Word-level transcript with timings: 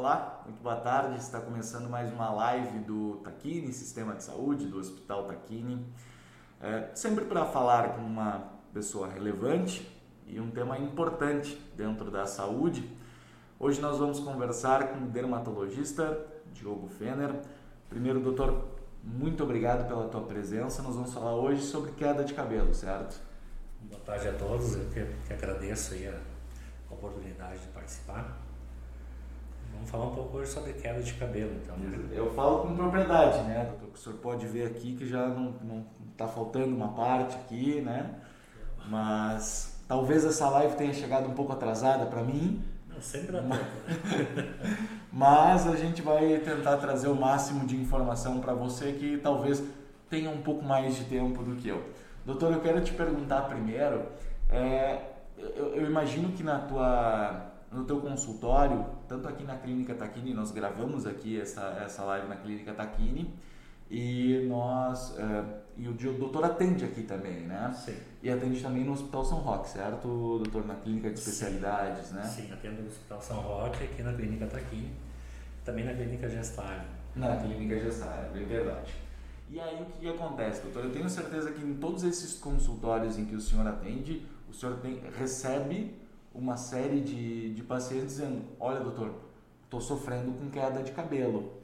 Olá, 0.00 0.40
muito 0.46 0.62
boa 0.62 0.76
tarde. 0.76 1.18
Está 1.18 1.38
começando 1.42 1.86
mais 1.86 2.10
uma 2.10 2.30
live 2.30 2.78
do 2.78 3.16
Taquini, 3.22 3.70
Sistema 3.70 4.14
de 4.14 4.24
Saúde, 4.24 4.64
do 4.64 4.78
Hospital 4.78 5.24
Taquini. 5.24 5.86
É, 6.58 6.88
sempre 6.94 7.26
para 7.26 7.44
falar 7.44 7.96
com 7.96 8.00
uma 8.00 8.44
pessoa 8.72 9.06
relevante 9.06 9.86
e 10.26 10.40
um 10.40 10.50
tema 10.50 10.78
importante 10.78 11.54
dentro 11.76 12.10
da 12.10 12.24
saúde. 12.24 12.90
Hoje 13.58 13.78
nós 13.82 13.98
vamos 13.98 14.20
conversar 14.20 14.88
com 14.88 15.04
o 15.04 15.06
dermatologista 15.06 16.18
Diogo 16.50 16.88
Fener. 16.88 17.34
Primeiro, 17.90 18.20
doutor, 18.20 18.68
muito 19.04 19.44
obrigado 19.44 19.86
pela 19.86 20.08
tua 20.08 20.22
presença. 20.22 20.82
Nós 20.82 20.94
vamos 20.94 21.12
falar 21.12 21.34
hoje 21.34 21.60
sobre 21.60 21.92
queda 21.92 22.24
de 22.24 22.32
cabelo, 22.32 22.72
certo? 22.72 23.20
Boa 23.82 24.00
tarde 24.00 24.28
a 24.28 24.32
todos. 24.32 24.76
Eu 24.76 24.86
que, 24.86 25.04
que 25.26 25.32
agradeço 25.34 25.92
aí 25.92 26.08
a 26.08 26.18
oportunidade 26.90 27.58
de 27.58 27.68
participar. 27.68 28.48
Vamos 29.80 29.90
falar 29.90 30.04
um 30.08 30.14
pouco 30.14 30.36
hoje 30.36 30.50
sobre 30.50 30.74
queda 30.74 31.00
de 31.00 31.14
cabelo, 31.14 31.52
então. 31.54 31.74
Eu 32.12 32.34
falo 32.34 32.58
com 32.58 32.76
propriedade, 32.76 33.42
né, 33.44 33.64
doutor? 33.64 33.94
O 33.94 33.96
senhor 33.96 34.18
pode 34.18 34.46
ver 34.46 34.66
aqui 34.66 34.94
que 34.94 35.08
já 35.08 35.26
não 35.26 35.86
está 36.12 36.28
faltando 36.28 36.76
uma 36.76 36.88
parte 36.88 37.34
aqui, 37.36 37.80
né? 37.80 38.14
Mas 38.90 39.82
talvez 39.88 40.22
essa 40.22 40.50
live 40.50 40.76
tenha 40.76 40.92
chegado 40.92 41.30
um 41.30 41.32
pouco 41.32 41.54
atrasada 41.54 42.04
para 42.04 42.22
mim. 42.22 42.62
Não, 42.90 43.00
sempre 43.00 43.32
dá 43.32 43.40
tempo. 43.40 43.56
Mas 45.10 45.66
a 45.66 45.74
gente 45.76 46.02
vai 46.02 46.38
tentar 46.40 46.76
trazer 46.76 47.08
o 47.08 47.14
máximo 47.16 47.66
de 47.66 47.74
informação 47.74 48.38
para 48.38 48.52
você 48.52 48.92
que 48.92 49.16
talvez 49.16 49.62
tenha 50.10 50.28
um 50.28 50.42
pouco 50.42 50.62
mais 50.62 50.94
de 50.94 51.04
tempo 51.04 51.42
do 51.42 51.56
que 51.56 51.68
eu. 51.68 51.82
Doutor, 52.26 52.52
eu 52.52 52.60
quero 52.60 52.82
te 52.82 52.92
perguntar 52.92 53.48
primeiro, 53.48 54.02
é, 54.50 55.04
eu, 55.38 55.74
eu 55.76 55.86
imagino 55.86 56.32
que 56.32 56.42
na 56.42 56.58
tua 56.58 57.50
no 57.72 57.84
teu 57.84 58.00
consultório, 58.00 58.84
tanto 59.10 59.26
aqui 59.26 59.42
na 59.42 59.56
Clínica 59.56 59.92
Taquini, 59.92 60.32
nós 60.32 60.52
gravamos 60.52 61.04
aqui 61.04 61.40
essa, 61.40 61.62
essa 61.84 62.04
live 62.04 62.28
na 62.28 62.36
Clínica 62.36 62.72
Taquini 62.72 63.34
e 63.90 64.46
nós 64.48 65.10
uh, 65.18 65.60
e 65.76 65.88
o 65.88 65.92
doutor 65.92 66.44
atende 66.44 66.84
aqui 66.84 67.02
também, 67.02 67.40
né? 67.40 67.74
Sim. 67.74 67.96
E 68.22 68.30
atende 68.30 68.62
também 68.62 68.84
no 68.84 68.92
Hospital 68.92 69.24
São 69.24 69.38
Roque, 69.38 69.70
certo, 69.70 70.06
doutor? 70.38 70.64
Na 70.64 70.76
Clínica 70.76 71.10
de 71.10 71.18
Especialidades, 71.18 72.06
Sim. 72.06 72.14
né? 72.14 72.22
Sim, 72.22 72.52
atendo 72.52 72.82
no 72.82 72.88
Hospital 72.88 73.20
São 73.20 73.40
Roque, 73.40 73.82
aqui 73.82 74.00
na 74.00 74.12
Clínica 74.12 74.46
Taquini, 74.46 74.92
também 75.64 75.84
na 75.84 75.92
Clínica 75.92 76.28
Gestalho. 76.28 76.84
Na 77.16 77.36
Clínica 77.36 77.80
Gestalho, 77.80 78.30
é 78.32 78.44
verdade. 78.44 78.94
E 79.50 79.58
aí 79.58 79.82
o 79.82 79.86
que, 79.86 79.98
que 79.98 80.08
acontece, 80.08 80.62
doutor? 80.62 80.84
Eu 80.84 80.92
tenho 80.92 81.10
certeza 81.10 81.50
que 81.50 81.60
em 81.60 81.74
todos 81.74 82.04
esses 82.04 82.34
consultórios 82.34 83.18
em 83.18 83.24
que 83.24 83.34
o 83.34 83.40
senhor 83.40 83.66
atende, 83.66 84.24
o 84.48 84.54
senhor 84.54 84.76
tem, 84.76 85.02
recebe 85.18 85.99
uma 86.34 86.56
série 86.56 87.00
de, 87.00 87.54
de 87.54 87.62
pacientes 87.62 88.16
dizendo: 88.16 88.44
Olha, 88.58 88.80
doutor, 88.80 89.14
estou 89.64 89.80
sofrendo 89.80 90.32
com 90.32 90.50
queda 90.50 90.82
de 90.82 90.92
cabelo. 90.92 91.60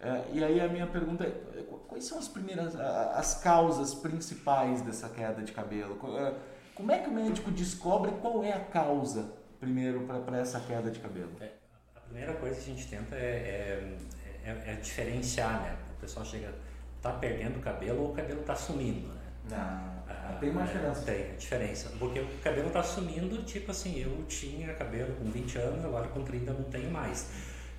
É, 0.00 0.24
e 0.32 0.42
aí 0.42 0.60
a 0.60 0.68
minha 0.68 0.86
pergunta 0.86 1.24
é: 1.24 1.62
quais 1.86 2.04
são 2.04 2.18
as 2.18 2.28
primeiras, 2.28 2.74
as 2.76 3.34
causas 3.42 3.94
principais 3.94 4.82
dessa 4.82 5.08
queda 5.08 5.42
de 5.42 5.52
cabelo? 5.52 5.98
É, 6.16 6.34
como 6.74 6.90
é 6.90 6.98
que 6.98 7.10
o 7.10 7.12
médico 7.12 7.50
descobre 7.50 8.10
qual 8.22 8.42
é 8.42 8.52
a 8.52 8.60
causa, 8.60 9.32
primeiro, 9.58 10.06
para 10.24 10.38
essa 10.38 10.58
queda 10.60 10.90
de 10.90 10.98
cabelo? 10.98 11.32
É, 11.40 11.50
a 11.94 12.00
primeira 12.00 12.32
coisa 12.34 12.56
que 12.56 12.70
a 12.70 12.74
gente 12.74 12.88
tenta 12.88 13.14
é, 13.14 13.98
é, 14.44 14.50
é, 14.50 14.72
é 14.72 14.74
diferenciar, 14.76 15.60
né? 15.60 15.76
O 15.98 16.00
pessoal 16.00 16.24
chega, 16.24 16.54
tá 17.02 17.12
perdendo 17.12 17.58
o 17.58 17.60
cabelo 17.60 18.02
ou 18.02 18.12
o 18.12 18.14
cabelo 18.14 18.40
está 18.40 18.56
sumindo, 18.56 19.08
né? 19.08 19.20
Não. 19.50 19.89
Ah, 20.10 20.36
tem 20.40 20.50
uma 20.50 20.64
diferença. 20.64 21.02
Tem 21.02 21.36
diferença. 21.36 21.92
Porque 21.98 22.20
o 22.20 22.26
cabelo 22.42 22.68
está 22.68 22.82
sumindo, 22.82 23.42
tipo 23.44 23.70
assim, 23.70 24.00
eu 24.00 24.24
tinha 24.26 24.74
cabelo 24.74 25.14
com 25.14 25.30
20 25.30 25.58
anos, 25.58 25.84
agora 25.84 26.08
com 26.08 26.22
30 26.22 26.52
não 26.52 26.64
tenho 26.64 26.90
mais. 26.90 27.28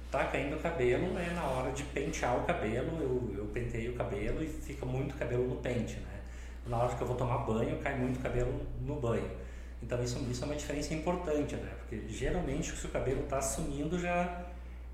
Tá 0.09 0.25
caindo 0.25 0.55
o 0.55 0.59
cabelo, 0.59 1.17
é 1.17 1.29
na 1.33 1.43
hora 1.43 1.71
de 1.71 1.83
pentear 1.83 2.37
o 2.37 2.43
cabelo, 2.43 3.01
eu, 3.01 3.35
eu 3.37 3.45
penteio 3.47 3.93
o 3.93 3.95
cabelo 3.95 4.43
e 4.43 4.47
fica 4.47 4.85
muito 4.85 5.15
cabelo 5.15 5.47
no 5.47 5.55
pente, 5.57 5.95
né? 5.95 6.19
Na 6.67 6.77
hora 6.77 6.95
que 6.95 7.01
eu 7.01 7.07
vou 7.07 7.15
tomar 7.15 7.39
banho, 7.39 7.77
cai 7.79 7.97
muito 7.97 8.21
cabelo 8.21 8.65
no 8.81 8.95
banho. 8.95 9.29
Então 9.81 10.01
isso, 10.03 10.19
isso 10.29 10.43
é 10.43 10.45
uma 10.45 10.55
diferença 10.55 10.93
importante, 10.93 11.55
né? 11.55 11.71
Porque 11.79 12.07
geralmente 12.07 12.75
se 12.75 12.85
o 12.85 12.89
cabelo 12.89 13.23
está 13.23 13.41
sumindo 13.41 13.97
já 13.97 14.45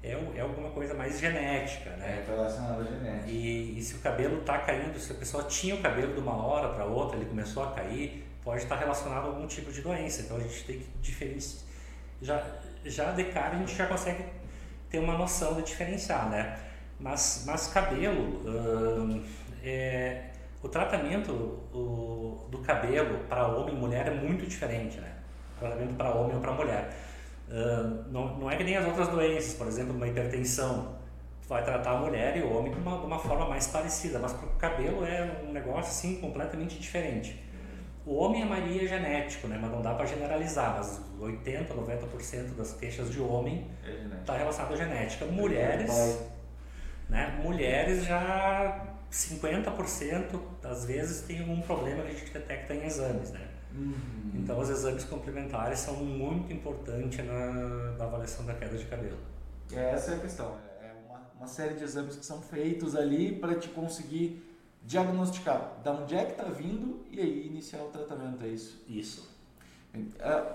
é, 0.08 0.38
é 0.38 0.42
alguma 0.42 0.70
coisa 0.70 0.94
mais 0.94 1.20
genética, 1.20 1.90
né? 1.92 2.24
É 2.26 2.32
relacionada 2.32 2.82
à 2.82 2.86
genética. 2.86 3.30
E, 3.30 3.78
e 3.78 3.82
se 3.82 3.96
o 3.96 4.00
cabelo 4.00 4.40
está 4.40 4.60
caindo, 4.60 4.98
se 5.00 5.12
a 5.12 5.16
pessoa 5.16 5.44
tinha 5.44 5.76
o 5.76 5.82
cabelo 5.82 6.14
de 6.14 6.20
uma 6.20 6.36
hora 6.46 6.70
para 6.70 6.86
outra, 6.86 7.18
ele 7.18 7.26
começou 7.26 7.64
a 7.64 7.72
cair, 7.72 8.26
pode 8.44 8.64
estar 8.64 8.76
relacionado 8.78 9.26
a 9.26 9.28
algum 9.28 9.48
tipo 9.48 9.72
de 9.72 9.82
doença. 9.82 10.22
Então 10.22 10.38
a 10.38 10.40
gente 10.40 10.64
tem 10.64 10.80
que 10.80 10.88
diferenciar. 11.02 11.64
Já, 12.22 12.44
já 12.84 13.12
de 13.12 13.26
cara 13.26 13.56
a 13.56 13.60
gente 13.60 13.76
já 13.76 13.86
consegue 13.86 14.24
ter 14.90 15.00
uma 15.00 15.18
noção 15.18 15.56
de 15.56 15.64
diferenciar, 15.64 16.30
né? 16.30 16.58
Mas, 17.00 17.44
mas 17.46 17.68
cabelo, 17.68 18.42
hum, 18.48 19.24
é, 19.64 20.30
o 20.64 20.68
tratamento 20.68 21.32
o, 21.32 22.48
do 22.50 22.60
cabelo 22.60 23.20
para 23.30 23.48
homem 23.48 23.76
e 23.76 23.78
mulher 23.78 24.08
é 24.08 24.12
muito 24.12 24.46
diferente, 24.46 25.00
né? 25.00 25.12
O 25.56 25.60
tratamento 25.60 25.94
para 25.96 26.10
homem 26.12 26.36
ou 26.36 26.42
para 26.42 26.52
mulher. 26.52 26.90
Uh, 27.48 28.12
não, 28.12 28.38
não 28.38 28.52
é 28.52 28.58
que 28.58 28.64
nem 28.64 28.76
as 28.76 28.86
outras 28.86 29.08
doenças, 29.08 29.54
por 29.54 29.68
exemplo, 29.68 29.94
uma 29.94 30.08
hipertensão. 30.08 30.98
Tu 31.42 31.48
vai 31.48 31.64
tratar 31.64 31.92
a 31.92 31.98
mulher 32.00 32.36
e 32.36 32.42
o 32.42 32.58
homem 32.58 32.74
de 32.74 32.80
uma, 32.80 33.00
de 33.00 33.06
uma 33.06 33.20
forma 33.20 33.48
mais 33.48 33.68
parecida, 33.68 34.20
mas 34.20 34.34
para 34.34 34.48
o 34.48 34.52
cabelo 34.58 35.06
é 35.06 35.44
um 35.48 35.54
negócio 35.54 35.90
assim 35.92 36.20
completamente 36.20 36.78
diferente. 36.78 37.48
O 38.06 38.16
homem, 38.16 38.42
a 38.42 38.46
maioria 38.46 38.84
é 38.84 38.88
genético, 38.88 39.50
né? 39.50 39.58
mas 39.62 39.70
não 39.70 39.82
dá 39.82 39.94
para 39.94 40.06
generalizar, 40.06 40.76
mas 40.78 41.02
80, 41.20 41.74
90% 41.74 42.56
das 42.56 42.72
queixas 42.72 43.12
de 43.12 43.20
homem 43.20 43.70
está 44.22 44.36
é 44.36 44.38
relacionado 44.38 44.74
à 44.74 44.78
genética. 44.78 45.26
Mulheres, 45.26 46.22
né? 47.10 47.38
mulheres 47.44 48.06
já 48.06 48.96
50% 49.12 50.40
às 50.64 50.86
vezes 50.86 51.24
tem 51.24 51.42
algum 51.42 51.60
problema 51.62 52.04
que 52.04 52.12
a 52.12 52.14
gente 52.14 52.32
detecta 52.32 52.74
em 52.74 52.86
exames, 52.86 53.32
né? 53.32 53.42
Uhum. 53.78 53.94
Então, 54.34 54.60
os 54.60 54.70
exames 54.70 55.04
complementares 55.06 55.80
são 55.80 55.96
muito 55.96 56.52
importantes 56.52 57.24
na, 57.26 57.52
na, 57.98 58.06
avaliação 58.06 58.46
da 58.46 58.54
queda 58.54 58.78
de 58.78 58.86
cabelo. 58.86 59.18
Essa 59.72 60.12
é 60.12 60.16
a 60.16 60.20
questão. 60.20 60.58
É 60.82 60.94
uma, 61.08 61.22
uma 61.38 61.48
série 61.48 61.76
de 61.76 61.84
exames 61.84 62.16
que 62.16 62.26
são 62.26 62.42
feitos 62.42 62.96
ali 62.96 63.34
para 63.34 63.56
te 63.56 63.70
conseguir 63.70 64.44
diagnosticar 64.84 65.80
da 65.84 65.92
onde 65.92 66.16
é 66.16 66.26
que 66.26 66.32
está 66.32 66.46
vindo 66.46 67.06
e 67.12 67.20
aí 67.20 67.46
iniciar 67.46 67.84
o 67.84 67.90
tratamento. 67.90 68.44
É 68.44 68.48
isso? 68.48 68.84
Isso. 68.88 69.30
É, 70.20 70.54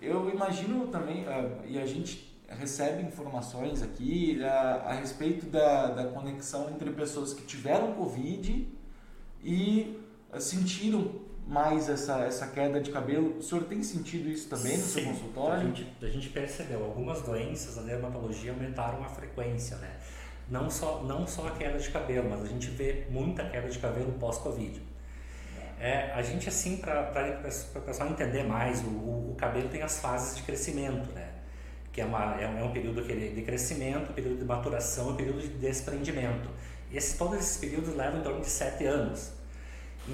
eu 0.00 0.28
imagino 0.30 0.88
também, 0.88 1.26
é, 1.26 1.60
e 1.66 1.78
a 1.78 1.86
gente 1.86 2.28
recebe 2.48 3.02
informações 3.02 3.80
aqui 3.80 4.42
a, 4.42 4.82
a 4.86 4.92
respeito 4.92 5.46
da, 5.46 5.86
da 5.86 6.04
conexão 6.08 6.68
entre 6.70 6.90
pessoas 6.90 7.32
que 7.32 7.42
tiveram 7.44 7.94
Covid 7.94 8.68
e 9.42 10.00
sentiram 10.38 11.29
mais 11.46 11.88
essa, 11.88 12.20
essa 12.20 12.46
queda 12.46 12.80
de 12.80 12.90
cabelo. 12.90 13.38
O 13.38 13.42
senhor 13.42 13.64
tem 13.64 13.82
sentido 13.82 14.28
isso 14.28 14.48
também 14.48 14.76
no 14.76 14.82
Sim, 14.84 15.00
seu 15.00 15.04
consultório? 15.04 15.62
A 15.62 15.64
gente, 15.64 15.86
a 16.02 16.06
gente 16.08 16.28
percebeu, 16.28 16.84
algumas 16.84 17.22
doenças 17.22 17.76
da 17.76 17.82
dermatologia 17.82 18.52
aumentaram 18.52 19.02
a 19.02 19.08
frequência, 19.08 19.76
né? 19.76 19.96
Não 20.48 20.68
só, 20.68 21.02
não 21.04 21.26
só 21.26 21.46
a 21.46 21.52
queda 21.52 21.78
de 21.78 21.90
cabelo, 21.90 22.28
mas 22.28 22.42
a 22.42 22.46
gente 22.46 22.68
vê 22.68 23.06
muita 23.10 23.44
queda 23.48 23.68
de 23.68 23.78
cabelo 23.78 24.12
pós-Covid. 24.12 24.82
É, 25.80 26.12
a 26.12 26.20
gente, 26.20 26.48
assim, 26.48 26.76
para 26.76 27.10
o 27.74 27.80
pessoal 27.80 28.10
entender 28.10 28.42
mais, 28.42 28.82
o, 28.82 28.88
o, 28.88 29.36
cabelo 29.38 29.68
tem 29.70 29.80
as 29.80 29.98
fases 29.98 30.36
de 30.36 30.42
crescimento, 30.42 31.10
né? 31.12 31.30
Que 31.90 32.02
é, 32.02 32.04
uma, 32.04 32.38
é, 32.38 32.44
é 32.44 32.62
um 32.62 32.72
período 32.72 33.02
de 33.02 33.42
crescimento, 33.42 34.12
período 34.12 34.38
de 34.38 34.44
maturação, 34.44 35.10
um 35.10 35.16
período 35.16 35.40
de 35.40 35.48
desprendimento. 35.48 36.50
Esse, 36.92 37.16
todos 37.16 37.38
esses 37.38 37.56
períodos 37.56 37.94
levam 37.94 38.20
em 38.20 38.22
torno 38.22 38.40
de 38.40 38.50
sete 38.50 38.84
anos. 38.84 39.32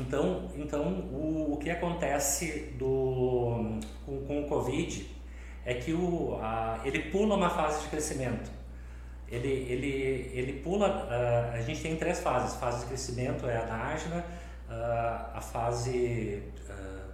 Então, 0.00 0.50
então 0.56 0.82
o, 0.82 1.54
o 1.54 1.56
que 1.56 1.70
acontece 1.70 2.74
do, 2.78 3.78
com, 4.04 4.24
com 4.26 4.40
o 4.42 4.46
Covid 4.46 5.10
é 5.64 5.74
que 5.74 5.92
o, 5.92 6.38
a, 6.40 6.80
ele 6.84 7.10
pula 7.10 7.34
uma 7.34 7.50
fase 7.50 7.82
de 7.82 7.88
crescimento. 7.88 8.50
Ele, 9.28 9.48
ele, 9.48 10.30
ele 10.32 10.52
pula, 10.60 10.88
uh, 10.88 11.54
a 11.54 11.60
gente 11.62 11.82
tem 11.82 11.96
três 11.96 12.20
fases. 12.20 12.54
A 12.54 12.58
fase 12.58 12.80
de 12.80 12.86
crescimento 12.86 13.46
é 13.46 13.56
a 13.56 13.62
anágena, 13.62 14.24
uh, 14.68 15.36
a 15.36 15.40
fase 15.40 16.42
uh, 16.68 17.10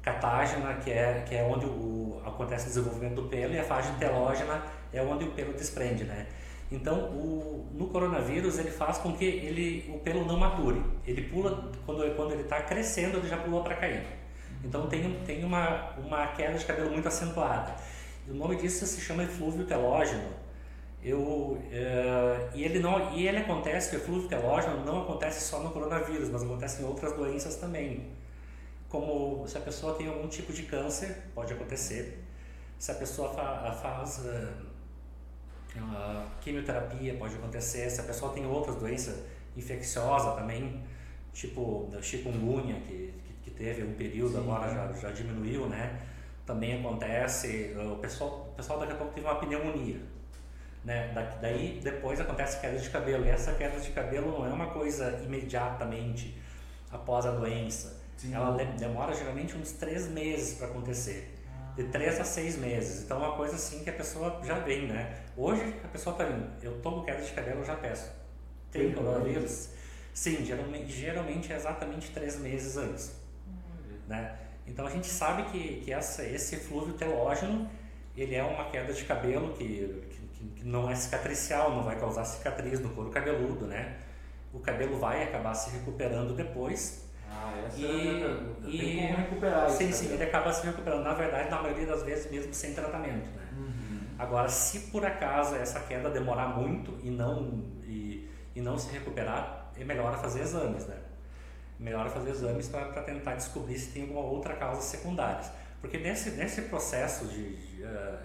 catágena, 0.00 0.74
que 0.74 0.90
é, 0.90 1.24
que 1.28 1.34
é 1.34 1.42
onde 1.42 1.66
o, 1.66 2.22
acontece 2.24 2.64
o 2.64 2.68
desenvolvimento 2.68 3.16
do 3.16 3.28
pelo, 3.28 3.52
e 3.52 3.58
a 3.58 3.64
fase 3.64 3.92
telógena 3.98 4.62
é 4.92 5.02
onde 5.02 5.24
o 5.24 5.32
pelo 5.32 5.52
desprende, 5.52 6.04
né? 6.04 6.26
Então, 6.70 7.10
o, 7.10 7.68
no 7.74 7.88
coronavírus, 7.88 8.58
ele 8.58 8.70
faz 8.70 8.98
com 8.98 9.12
que 9.12 9.24
ele, 9.24 9.90
o 9.92 9.98
pelo 9.98 10.24
não 10.24 10.36
mature. 10.36 10.80
Ele 11.04 11.22
pula, 11.22 11.70
quando, 11.84 12.14
quando 12.14 12.32
ele 12.32 12.42
está 12.42 12.62
crescendo, 12.62 13.18
ele 13.18 13.28
já 13.28 13.38
pula 13.38 13.62
para 13.64 13.74
cair. 13.74 14.06
Então, 14.64 14.86
tem, 14.86 15.12
tem 15.24 15.44
uma, 15.44 15.90
uma 15.98 16.28
queda 16.28 16.56
de 16.56 16.64
cabelo 16.64 16.90
muito 16.90 17.08
acentuada. 17.08 17.74
o 18.28 18.34
nome 18.34 18.56
disso 18.56 18.86
se 18.86 19.00
chama 19.00 19.24
eflúvio 19.24 19.66
telógeno. 19.66 20.28
Eu, 21.02 21.60
é, 21.72 22.50
e, 22.54 22.62
ele 22.62 22.78
não, 22.78 23.14
e 23.16 23.26
ele 23.26 23.38
acontece, 23.38 23.96
o 23.96 23.98
eflúvio 23.98 24.28
telógeno 24.28 24.84
não 24.84 25.02
acontece 25.02 25.40
só 25.40 25.60
no 25.60 25.70
coronavírus, 25.70 26.28
mas 26.28 26.42
acontece 26.42 26.82
em 26.82 26.84
outras 26.84 27.14
doenças 27.14 27.56
também. 27.56 28.12
Como 28.88 29.46
se 29.48 29.56
a 29.56 29.60
pessoa 29.60 29.94
tem 29.94 30.06
algum 30.06 30.28
tipo 30.28 30.52
de 30.52 30.64
câncer, 30.64 31.16
pode 31.34 31.52
acontecer. 31.52 32.22
Se 32.78 32.92
a 32.92 32.94
pessoa 32.94 33.30
fa, 33.30 33.72
faz... 33.72 34.18
Uh, 34.18 34.69
Uh, 35.76 36.26
quimioterapia 36.40 37.14
pode 37.14 37.34
acontecer, 37.36 37.88
se 37.90 38.00
a 38.00 38.04
pessoa 38.04 38.32
tem 38.32 38.44
outras 38.44 38.76
doenças 38.76 39.22
infecciosas 39.56 40.34
também, 40.34 40.82
tipo 41.32 41.88
da 41.92 42.02
chikungunya, 42.02 42.74
que, 42.80 43.14
que, 43.24 43.34
que 43.44 43.50
teve 43.50 43.84
um 43.84 43.94
período, 43.94 44.32
Sim, 44.32 44.38
agora 44.40 44.72
já, 44.72 44.92
já 44.92 45.10
diminuiu, 45.10 45.68
né? 45.68 46.00
Também 46.44 46.80
acontece, 46.80 47.76
o 47.76 47.96
pessoal, 47.96 48.48
o 48.50 48.54
pessoal 48.56 48.80
daqui 48.80 48.92
a 48.92 48.96
pouco 48.96 49.12
teve 49.12 49.26
uma 49.26 49.36
pneumonia, 49.36 50.00
né? 50.84 51.12
Da, 51.12 51.22
daí 51.40 51.80
depois 51.82 52.20
acontece 52.20 52.60
queda 52.60 52.76
de 52.76 52.90
cabelo, 52.90 53.24
e 53.24 53.28
essa 53.28 53.52
queda 53.54 53.78
de 53.78 53.90
cabelo 53.90 54.32
não 54.32 54.46
é 54.46 54.52
uma 54.52 54.70
coisa 54.70 55.20
imediatamente 55.24 56.36
após 56.90 57.26
a 57.26 57.30
doença, 57.30 57.96
Sim. 58.16 58.34
ela 58.34 58.56
demora 58.56 59.14
geralmente 59.14 59.56
uns 59.56 59.72
três 59.72 60.08
meses 60.08 60.54
para 60.54 60.66
acontecer 60.66 61.36
de 61.76 61.84
três 61.84 62.20
a 62.20 62.24
seis 62.24 62.58
meses. 62.58 63.04
Então 63.04 63.22
é 63.22 63.28
uma 63.28 63.36
coisa 63.36 63.54
assim 63.54 63.82
que 63.82 63.90
a 63.90 63.92
pessoa 63.92 64.40
já 64.44 64.58
vem, 64.58 64.86
né? 64.86 65.14
Hoje 65.40 65.74
a 65.82 65.88
pessoa 65.88 66.12
está 66.12 66.26
vindo, 66.26 66.46
eu 66.62 66.78
tomo 66.82 67.02
queda 67.02 67.22
de 67.22 67.32
cabelo, 67.32 67.60
eu 67.60 67.64
já 67.64 67.74
peço. 67.74 68.12
Tem 68.70 68.92
coronavírus? 68.92 69.70
Sim, 70.12 70.44
geralmente, 70.44 70.92
geralmente 70.92 71.50
é 71.50 71.56
exatamente 71.56 72.10
três 72.10 72.38
meses 72.38 72.76
antes. 72.76 73.16
Né? 74.06 74.36
Então 74.66 74.86
a 74.86 74.90
gente 74.90 75.06
sabe 75.06 75.44
que, 75.44 75.80
que 75.80 75.94
essa, 75.94 76.22
esse 76.24 76.56
flúvio 76.56 76.92
telógeno 76.92 77.70
ele 78.14 78.34
é 78.34 78.42
uma 78.42 78.66
queda 78.66 78.92
de 78.92 79.02
cabelo 79.04 79.54
que, 79.54 80.04
que, 80.34 80.44
que 80.56 80.64
não 80.66 80.90
é 80.90 80.94
cicatricial, 80.94 81.74
não 81.74 81.84
vai 81.84 81.98
causar 81.98 82.26
cicatriz 82.26 82.78
no 82.80 82.90
couro 82.90 83.08
cabeludo, 83.08 83.66
né? 83.66 83.96
O 84.52 84.58
cabelo 84.58 84.98
vai 84.98 85.22
acabar 85.22 85.54
se 85.54 85.70
recuperando 85.70 86.36
depois, 86.36 87.08
ah, 87.30 87.54
essa 87.66 87.78
e, 87.78 87.86
é 87.86 88.40
e, 88.66 88.78
Tem 88.78 89.06
como 89.06 89.16
recuperar 89.16 89.70
Sim, 89.70 89.90
sim, 89.90 90.12
ele 90.12 90.24
acaba 90.24 90.52
se 90.52 90.66
recuperando. 90.66 91.02
Na 91.02 91.14
verdade, 91.14 91.48
na 91.48 91.62
maioria 91.62 91.86
das 91.86 92.02
vezes, 92.02 92.30
mesmo 92.30 92.52
sem 92.52 92.74
tratamento. 92.74 93.30
Né? 93.30 93.48
Uhum. 93.56 93.89
Agora, 94.20 94.50
se 94.50 94.90
por 94.90 95.02
acaso 95.02 95.56
essa 95.56 95.80
queda 95.80 96.10
demorar 96.10 96.48
muito 96.48 96.94
e 97.02 97.08
não, 97.08 97.64
e, 97.84 98.28
e 98.54 98.60
não 98.60 98.76
se 98.76 98.92
recuperar, 98.92 99.72
é 99.74 99.82
melhor 99.82 100.14
fazer 100.20 100.42
exames, 100.42 100.86
né? 100.86 100.98
Melhor 101.78 102.10
fazer 102.10 102.28
exames 102.28 102.68
para 102.68 103.02
tentar 103.02 103.36
descobrir 103.36 103.78
se 103.78 103.92
tem 103.92 104.02
alguma 104.02 104.20
outra 104.20 104.54
causa 104.56 104.82
secundária. 104.82 105.50
Porque 105.80 105.96
nesse, 105.96 106.32
nesse 106.32 106.60
processo 106.62 107.28
de. 107.28 107.56
de 107.56 107.82
uh, 107.82 108.18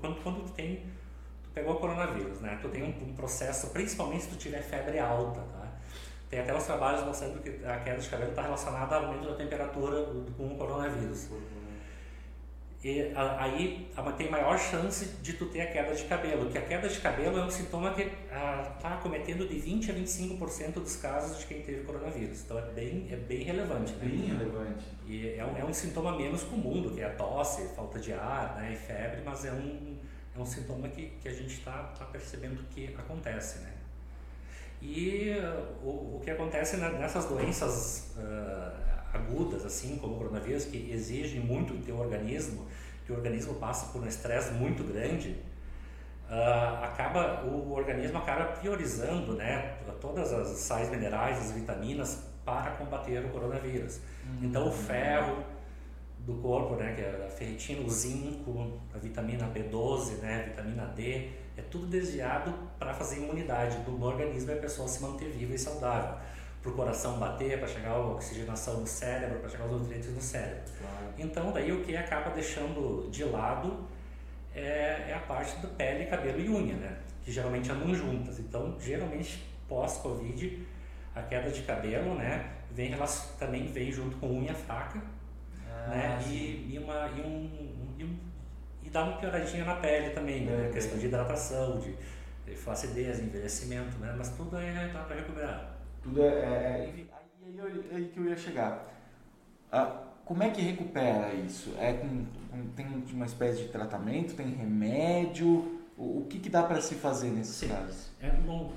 quando, 0.00 0.20
quando 0.24 0.44
tu 0.44 0.52
tem. 0.54 0.84
Tu 1.44 1.50
pegou 1.50 1.74
o 1.74 1.78
coronavírus, 1.78 2.40
né? 2.40 2.58
Tu 2.60 2.68
tem 2.70 2.82
um, 2.82 3.10
um 3.10 3.14
processo, 3.14 3.68
principalmente 3.68 4.24
se 4.24 4.30
tu 4.30 4.36
tiver 4.36 4.60
febre 4.60 4.98
alta, 4.98 5.40
tá? 5.40 5.68
Tem 6.28 6.40
até 6.40 6.52
os 6.52 6.64
trabalhos 6.64 7.04
mostrando 7.04 7.40
que 7.40 7.64
a 7.64 7.78
queda 7.78 8.00
de 8.00 8.08
cabelo 8.08 8.30
está 8.30 8.42
relacionada 8.42 8.96
ao 8.96 9.04
aumento 9.04 9.28
da 9.28 9.36
temperatura 9.36 10.04
com 10.36 10.48
o 10.48 10.56
coronavírus. 10.58 11.28
E 12.82 13.12
aí 13.16 13.90
tem 14.16 14.30
maior 14.30 14.56
chance 14.56 15.06
de 15.20 15.32
tu 15.32 15.46
ter 15.46 15.62
a 15.62 15.66
queda 15.66 15.92
de 15.92 16.04
cabelo, 16.04 16.48
que 16.48 16.56
a 16.56 16.62
queda 16.62 16.88
de 16.88 17.00
cabelo 17.00 17.36
é 17.36 17.44
um 17.44 17.50
sintoma 17.50 17.92
que 17.92 18.02
está 18.02 18.94
acometendo 18.94 19.48
de 19.48 19.58
20 19.58 19.90
a 19.90 19.94
25% 19.94 20.74
dos 20.74 20.94
casos 20.96 21.40
de 21.40 21.46
quem 21.46 21.60
teve 21.60 21.82
coronavírus. 21.82 22.42
Então 22.42 22.56
é 22.56 22.70
bem, 22.70 23.08
é 23.10 23.16
bem 23.16 23.42
relevante. 23.42 23.92
Né? 23.94 24.06
Bem 24.06 24.26
relevante. 24.26 24.84
E 25.08 25.30
é 25.30 25.44
um, 25.44 25.58
é 25.58 25.64
um 25.64 25.74
sintoma 25.74 26.16
menos 26.16 26.44
comum 26.44 26.80
do 26.80 26.92
que 26.92 27.02
a 27.02 27.10
tosse, 27.10 27.66
falta 27.74 27.98
de 27.98 28.12
ar 28.12 28.54
né, 28.56 28.72
e 28.72 28.76
febre, 28.76 29.22
mas 29.24 29.44
é 29.44 29.50
um, 29.50 29.96
é 30.36 30.38
um 30.38 30.46
sintoma 30.46 30.88
que, 30.88 31.06
que 31.20 31.28
a 31.28 31.32
gente 31.32 31.54
está 31.54 31.82
tá 31.98 32.04
percebendo 32.04 32.62
que 32.70 32.94
acontece. 32.96 33.58
Né? 33.58 33.72
E 34.80 35.32
o, 35.82 36.16
o 36.16 36.20
que 36.22 36.30
acontece 36.30 36.76
nessas 36.76 37.24
doenças 37.24 38.12
uh, 38.16 38.97
agudas, 39.12 39.64
assim 39.64 39.96
como 39.96 40.14
o 40.14 40.18
coronavírus, 40.18 40.64
que 40.64 40.90
exigem 40.92 41.40
muito 41.40 41.74
do 41.74 41.84
teu 41.84 41.98
organismo, 41.98 42.66
que 43.04 43.12
o 43.12 43.16
organismo 43.16 43.54
passa 43.54 43.92
por 43.92 44.02
um 44.02 44.06
estresse 44.06 44.52
muito 44.52 44.84
grande, 44.84 45.36
uh, 46.28 46.84
acaba 46.84 47.44
o 47.44 47.72
organismo 47.72 48.18
acaba 48.18 48.44
priorizando, 48.52 49.34
né, 49.34 49.76
todas 50.00 50.32
as 50.32 50.48
sais 50.58 50.90
minerais, 50.90 51.38
as 51.38 51.52
vitaminas 51.52 52.22
para 52.44 52.72
combater 52.72 53.24
o 53.24 53.28
coronavírus. 53.28 53.96
Uhum. 53.96 54.38
Então 54.42 54.68
o 54.68 54.72
ferro 54.72 55.44
do 56.20 56.34
corpo, 56.34 56.76
né, 56.76 56.92
que 56.94 57.00
é 57.00 57.26
a 57.26 57.30
ferritina, 57.30 57.80
o 57.86 57.90
zinco, 57.90 58.80
a 58.94 58.98
vitamina 58.98 59.48
B12, 59.48 60.18
né, 60.18 60.44
a 60.44 60.48
vitamina 60.50 60.84
D, 60.94 61.30
é 61.56 61.62
tudo 61.62 61.86
desviado 61.86 62.52
para 62.78 62.94
fazer 62.94 63.16
imunidade 63.16 63.78
do, 63.78 64.02
organismo 64.02 64.50
e 64.50 64.54
a 64.54 64.58
pessoa 64.58 64.86
se 64.86 65.02
manter 65.02 65.30
viva 65.30 65.54
e 65.54 65.58
saudável. 65.58 66.18
Para 66.62 66.72
o 66.72 66.74
coração 66.74 67.18
bater, 67.18 67.58
para 67.58 67.68
chegar 67.68 67.90
a 67.90 67.98
oxigenação 67.98 68.80
no 68.80 68.86
cérebro, 68.86 69.38
para 69.38 69.48
chegar 69.48 69.66
os 69.66 69.80
nutrientes 69.80 70.12
no 70.12 70.20
cérebro. 70.20 70.62
Claro. 70.78 71.14
Então, 71.16 71.52
daí 71.52 71.70
o 71.72 71.84
que 71.84 71.96
acaba 71.96 72.30
deixando 72.30 73.08
de 73.10 73.24
lado 73.24 73.86
é, 74.54 75.06
é, 75.08 75.14
a 75.14 75.20
parte 75.20 75.56
da 75.60 75.68
pele, 75.68 76.06
cabelo 76.06 76.40
e 76.40 76.48
unha, 76.48 76.74
né? 76.74 76.96
Que 77.24 77.30
geralmente 77.30 77.70
andam 77.70 77.94
juntas. 77.94 78.38
Então, 78.40 78.76
geralmente, 78.80 79.44
pós-Covid, 79.68 80.66
a 81.14 81.22
queda 81.22 81.50
de 81.50 81.62
cabelo, 81.62 82.14
né? 82.14 82.50
Vem, 82.70 82.94
também 83.38 83.66
vem 83.66 83.90
junto 83.90 84.16
com 84.18 84.28
unha 84.38 84.54
fraca, 84.54 85.00
ah, 85.66 85.88
né? 85.88 86.20
E, 86.28 86.74
e, 86.74 86.78
uma, 86.78 87.08
e 87.16 87.20
um, 87.20 87.94
e 87.98 88.04
um 88.04 88.18
e 88.82 88.90
dá 88.90 89.04
uma 89.04 89.18
pioradinha 89.18 89.64
na 89.64 89.74
pele 89.76 90.10
também, 90.10 90.46
né? 90.46 90.68
É, 90.68 90.72
questão 90.72 90.96
é. 90.96 91.00
de 91.00 91.06
hidratação, 91.06 91.78
de, 91.78 91.94
de 92.46 92.56
flacidez, 92.56 93.20
envelhecimento, 93.20 93.98
né? 93.98 94.14
Mas 94.16 94.30
tudo 94.30 94.56
é 94.56 94.88
tá 94.88 95.00
para 95.00 95.16
recuperar. 95.16 95.77
Tudo 96.02 96.22
é, 96.22 96.26
é, 96.26 96.30
é 96.30 96.88
enfim, 96.88 97.06
aí, 97.12 97.60
aí, 97.60 97.96
aí, 97.96 98.08
que 98.08 98.18
eu 98.18 98.24
ia 98.24 98.36
chegar. 98.36 98.86
Ah, 99.70 100.04
como 100.24 100.42
é 100.42 100.50
que 100.50 100.60
recupera 100.60 101.32
isso? 101.34 101.74
É 101.78 101.94
com, 101.94 102.24
com, 102.50 102.70
tem 102.70 102.86
uma 103.12 103.26
espécie 103.26 103.62
de 103.62 103.68
tratamento, 103.68 104.34
tem 104.34 104.50
remédio? 104.50 105.80
O, 105.96 106.20
o 106.20 106.26
que, 106.28 106.38
que 106.38 106.48
dá 106.48 106.62
para 106.62 106.80
se 106.80 106.94
fazer 106.94 107.30
nesses 107.30 107.56
Sim. 107.56 107.68
casos? 107.68 108.10
É, 108.20 108.32
no, 108.32 108.72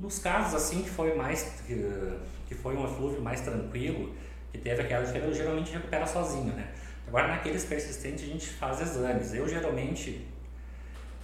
nos 0.00 0.18
casos 0.18 0.54
assim 0.54 0.82
que 0.82 0.90
foi 0.90 1.14
mais 1.14 1.62
que, 1.66 2.54
foi 2.54 2.76
um 2.76 2.84
eflúvio 2.84 3.20
mais 3.20 3.40
tranquilo, 3.40 4.14
que 4.50 4.58
teve 4.58 4.82
aquela 4.82 5.04
que 5.04 5.34
geralmente 5.34 5.72
recupera 5.72 6.06
sozinho, 6.06 6.52
né? 6.54 6.72
Agora, 7.06 7.28
naqueles 7.28 7.64
persistentes, 7.64 8.24
a 8.24 8.26
gente 8.26 8.46
faz 8.46 8.80
exames. 8.80 9.32
Eu, 9.32 9.48
geralmente, 9.48 10.26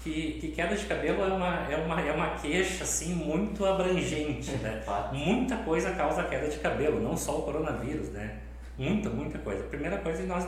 que, 0.05 0.39
que 0.39 0.49
queda 0.49 0.77
de 0.77 0.85
cabelo 0.85 1.23
é 1.23 1.33
uma, 1.33 1.67
é, 1.73 1.77
uma, 1.77 2.01
é 2.03 2.13
uma 2.13 2.31
queixa, 2.37 2.85
assim, 2.85 3.15
muito 3.15 3.65
abrangente, 3.65 4.51
né? 4.59 4.85
muita 5.13 5.57
coisa 5.57 5.93
causa 5.93 6.23
queda 6.25 6.47
de 6.47 6.59
cabelo, 6.59 7.01
não 7.01 7.17
só 7.17 7.39
o 7.39 7.43
coronavírus, 7.43 8.11
né? 8.11 8.41
Muita, 8.77 9.09
muita 9.09 9.39
coisa. 9.39 9.65
A 9.65 9.67
primeira 9.69 9.97
coisa 9.97 10.23
é 10.23 10.27
nós 10.27 10.47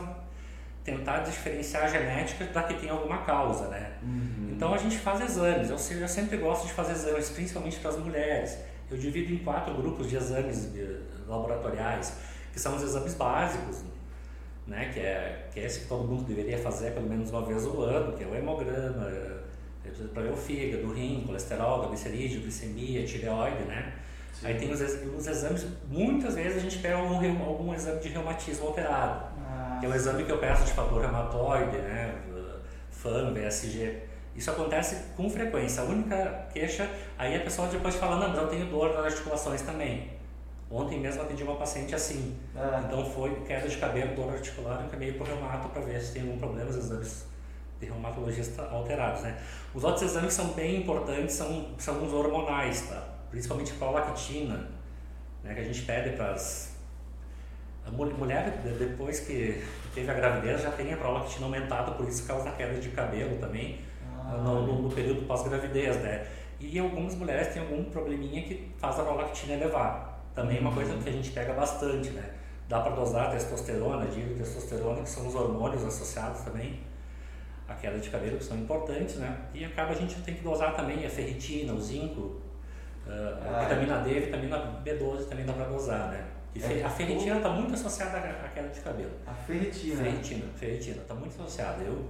tentar 0.83 1.19
diferenciar 1.19 1.85
a 1.85 1.87
genética 1.87 2.45
da 2.45 2.63
que 2.63 2.75
tem 2.75 2.89
alguma 2.89 3.23
causa, 3.23 3.67
né? 3.69 3.93
Uhum. 4.03 4.51
Então, 4.51 4.73
a 4.75 4.77
gente 4.77 4.99
faz 4.99 5.21
exames. 5.21 5.69
Eu, 5.69 5.99
eu 5.99 6.07
sempre 6.07 6.37
gosto 6.37 6.67
de 6.67 6.73
fazer 6.73 6.91
exames, 6.91 7.31
principalmente 7.31 7.79
para 7.79 7.89
as 7.89 7.97
mulheres. 7.97 8.59
Eu 8.91 8.97
divido 8.97 9.33
em 9.33 9.39
quatro 9.39 9.73
grupos 9.73 10.07
de 10.07 10.17
exames 10.17 10.71
laboratoriais, 11.27 12.15
que 12.53 12.59
são 12.59 12.75
os 12.75 12.83
exames 12.83 13.15
básicos, 13.15 13.83
né, 14.67 14.91
que, 14.93 14.99
é, 14.99 15.47
que 15.51 15.59
é 15.59 15.65
esse 15.65 15.81
que 15.81 15.87
todo 15.87 16.03
mundo 16.03 16.23
deveria 16.23 16.57
fazer 16.57 16.91
pelo 16.91 17.07
menos 17.07 17.31
uma 17.31 17.41
vez 17.45 17.65
ao 17.65 17.81
ano, 17.81 18.17
que 18.17 18.23
é 18.23 18.27
o 18.27 18.35
hemograma, 18.35 19.07
é, 20.01 20.07
para 20.07 20.23
ver 20.23 20.31
o 20.31 20.37
fígado, 20.37 20.87
o 20.87 20.93
rim, 20.93 21.23
colesterol, 21.25 21.87
glicerídeo, 21.87 22.41
glicemia, 22.41 23.05
tireoide, 23.05 23.63
né? 23.63 23.93
Sim. 24.33 24.47
Aí 24.47 24.55
tem 24.55 24.71
os, 24.71 24.79
os, 24.79 25.27
exames, 25.27 25.65
muitas 25.89 26.35
vezes 26.35 26.57
a 26.57 26.59
gente 26.59 26.77
pega 26.79 26.95
algum, 26.95 27.43
algum 27.43 27.73
exame 27.73 27.99
de 27.99 28.09
reumatismo 28.09 28.67
alterado, 28.67 29.25
ah, 29.39 29.77
que 29.79 29.85
é 29.85 29.89
o 29.89 29.95
exame 29.95 30.23
que 30.23 30.31
eu 30.31 30.37
peço 30.37 30.63
de 30.63 30.73
fator 30.73 31.01
reumatoide, 31.01 31.77
né? 31.77 32.13
FAM, 32.91 33.33
BSG. 33.33 34.03
Isso 34.35 34.51
acontece 34.51 34.95
com 35.15 35.29
frequência. 35.29 35.81
A 35.81 35.85
única 35.85 36.47
queixa, 36.53 36.87
aí 37.17 37.35
a 37.35 37.39
pessoa 37.39 37.67
depois 37.67 37.95
fala, 37.95 38.19
não, 38.19 38.29
mas 38.29 38.37
eu 38.37 38.47
tenho 38.47 38.65
dor 38.67 38.93
nas 38.93 39.05
articulações 39.05 39.61
também. 39.61 40.11
Ontem 40.69 40.99
mesmo 40.99 41.21
atendi 41.21 41.43
uma 41.43 41.55
paciente 41.55 41.95
assim. 41.95 42.37
Ah. 42.55 42.83
Então 42.85 43.03
foi 43.05 43.33
queda 43.41 43.67
de 43.67 43.77
cabelo, 43.77 44.15
dor 44.15 44.33
articular, 44.33 44.85
encaminhei 44.85 45.13
para 45.13 45.23
o 45.23 45.27
reumato 45.27 45.69
para 45.69 45.81
ver 45.81 46.01
se 46.01 46.13
tem 46.13 46.23
algum 46.23 46.37
problema, 46.37 46.69
os 46.69 46.77
exames 46.77 47.25
de 47.79 47.85
reumatologista 47.85 48.63
alterados. 48.63 49.21
Né? 49.21 49.37
Os 49.73 49.83
outros 49.83 50.03
exames 50.03 50.29
que 50.29 50.41
são 50.41 50.53
bem 50.53 50.77
importantes 50.81 51.35
são, 51.35 51.67
são 51.77 52.03
os 52.03 52.13
hormonais, 52.13 52.87
tá? 52.89 53.03
principalmente 53.29 53.71
a 53.73 53.75
prolactina, 53.75 54.69
né? 55.43 55.53
que 55.53 55.61
a 55.61 55.63
gente 55.63 55.81
pede 55.83 56.15
para 56.15 56.31
as. 56.31 56.75
A 57.85 57.91
mulher, 57.91 58.51
depois 58.77 59.21
que 59.21 59.63
teve 59.95 60.11
a 60.11 60.13
gravidez, 60.13 60.61
já 60.61 60.71
tem 60.71 60.93
a 60.93 60.97
prolactina 60.97 61.45
aumentada, 61.45 61.91
por 61.91 62.05
isso 62.05 62.27
causa 62.27 62.51
queda 62.51 62.77
de 62.81 62.89
cabelo 62.89 63.37
também, 63.37 63.79
ah. 64.13 64.41
no, 64.43 64.81
no, 64.81 64.91
período 64.91 65.25
pós-gravidez. 65.25 65.95
Né? 65.97 66.27
E 66.59 66.77
algumas 66.79 67.15
mulheres 67.15 67.53
têm 67.53 67.61
algum 67.61 67.85
probleminha 67.85 68.43
que 68.43 68.73
faz 68.77 68.99
a 68.99 69.03
prolactina 69.03 69.53
elevar. 69.53 70.21
Também 70.35 70.57
é 70.57 70.59
uma 70.59 70.73
coisa 70.73 70.97
que 70.97 71.07
a 71.07 71.11
gente 71.13 71.29
pega 71.29 71.53
bastante, 71.53 72.09
né? 72.09 72.29
Dá 72.67 72.81
para 72.81 72.93
dosar 72.93 73.31
testosterona, 73.31 74.05
dihidrotestosterona, 74.07 75.01
que 75.01 75.09
são 75.09 75.25
os 75.25 75.33
hormônios 75.33 75.85
associados 75.85 76.41
também 76.41 76.77
à 77.67 77.73
queda 77.75 77.99
de 77.99 78.09
cabelo, 78.09 78.37
que 78.37 78.43
são 78.43 78.57
importantes, 78.57 79.15
né? 79.15 79.37
E 79.53 79.65
acaba 79.65 79.91
a 79.91 79.95
gente 79.95 80.15
tem 80.21 80.35
que 80.35 80.43
dosar 80.43 80.75
também 80.75 81.05
a 81.05 81.09
ferritina, 81.09 81.73
o 81.73 81.81
zinco, 81.81 82.41
a 83.05 83.59
ah, 83.59 83.63
vitamina 83.63 83.99
D, 83.99 84.17
a 84.17 84.21
vitamina 84.21 84.81
B12 84.83 85.27
também 85.27 85.45
dá 85.45 85.53
para 85.53 85.65
dosar, 85.65 86.09
né? 86.09 86.25
É, 86.55 86.83
a 86.83 86.89
ferritina 86.89 87.37
está 87.37 87.49
muito 87.49 87.73
associada 87.73 88.17
à 88.17 88.47
queda 88.49 88.69
de 88.69 88.79
cabelo. 88.79 89.11
A 89.25 89.33
ferritina? 89.33 90.03
Ferritina, 90.03 90.45
ferritina, 90.55 91.01
está 91.01 91.13
muito 91.13 91.39
associada. 91.39 91.83
Eu, 91.83 92.09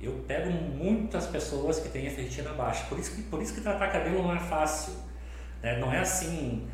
Eu 0.00 0.12
pego 0.28 0.50
muitas 0.50 1.26
pessoas 1.26 1.80
que 1.80 1.88
têm 1.88 2.06
a 2.08 2.10
ferritina 2.10 2.52
baixa, 2.52 2.84
por 2.88 2.98
isso 2.98 3.14
que, 3.14 3.22
por 3.22 3.40
isso 3.40 3.54
que 3.54 3.60
tratar 3.62 3.88
cabelo 3.88 4.22
não 4.22 4.34
é 4.34 4.40
fácil. 4.40 4.94
Né? 5.62 5.78
Não 5.78 5.92
é 5.92 6.00
assim 6.00 6.68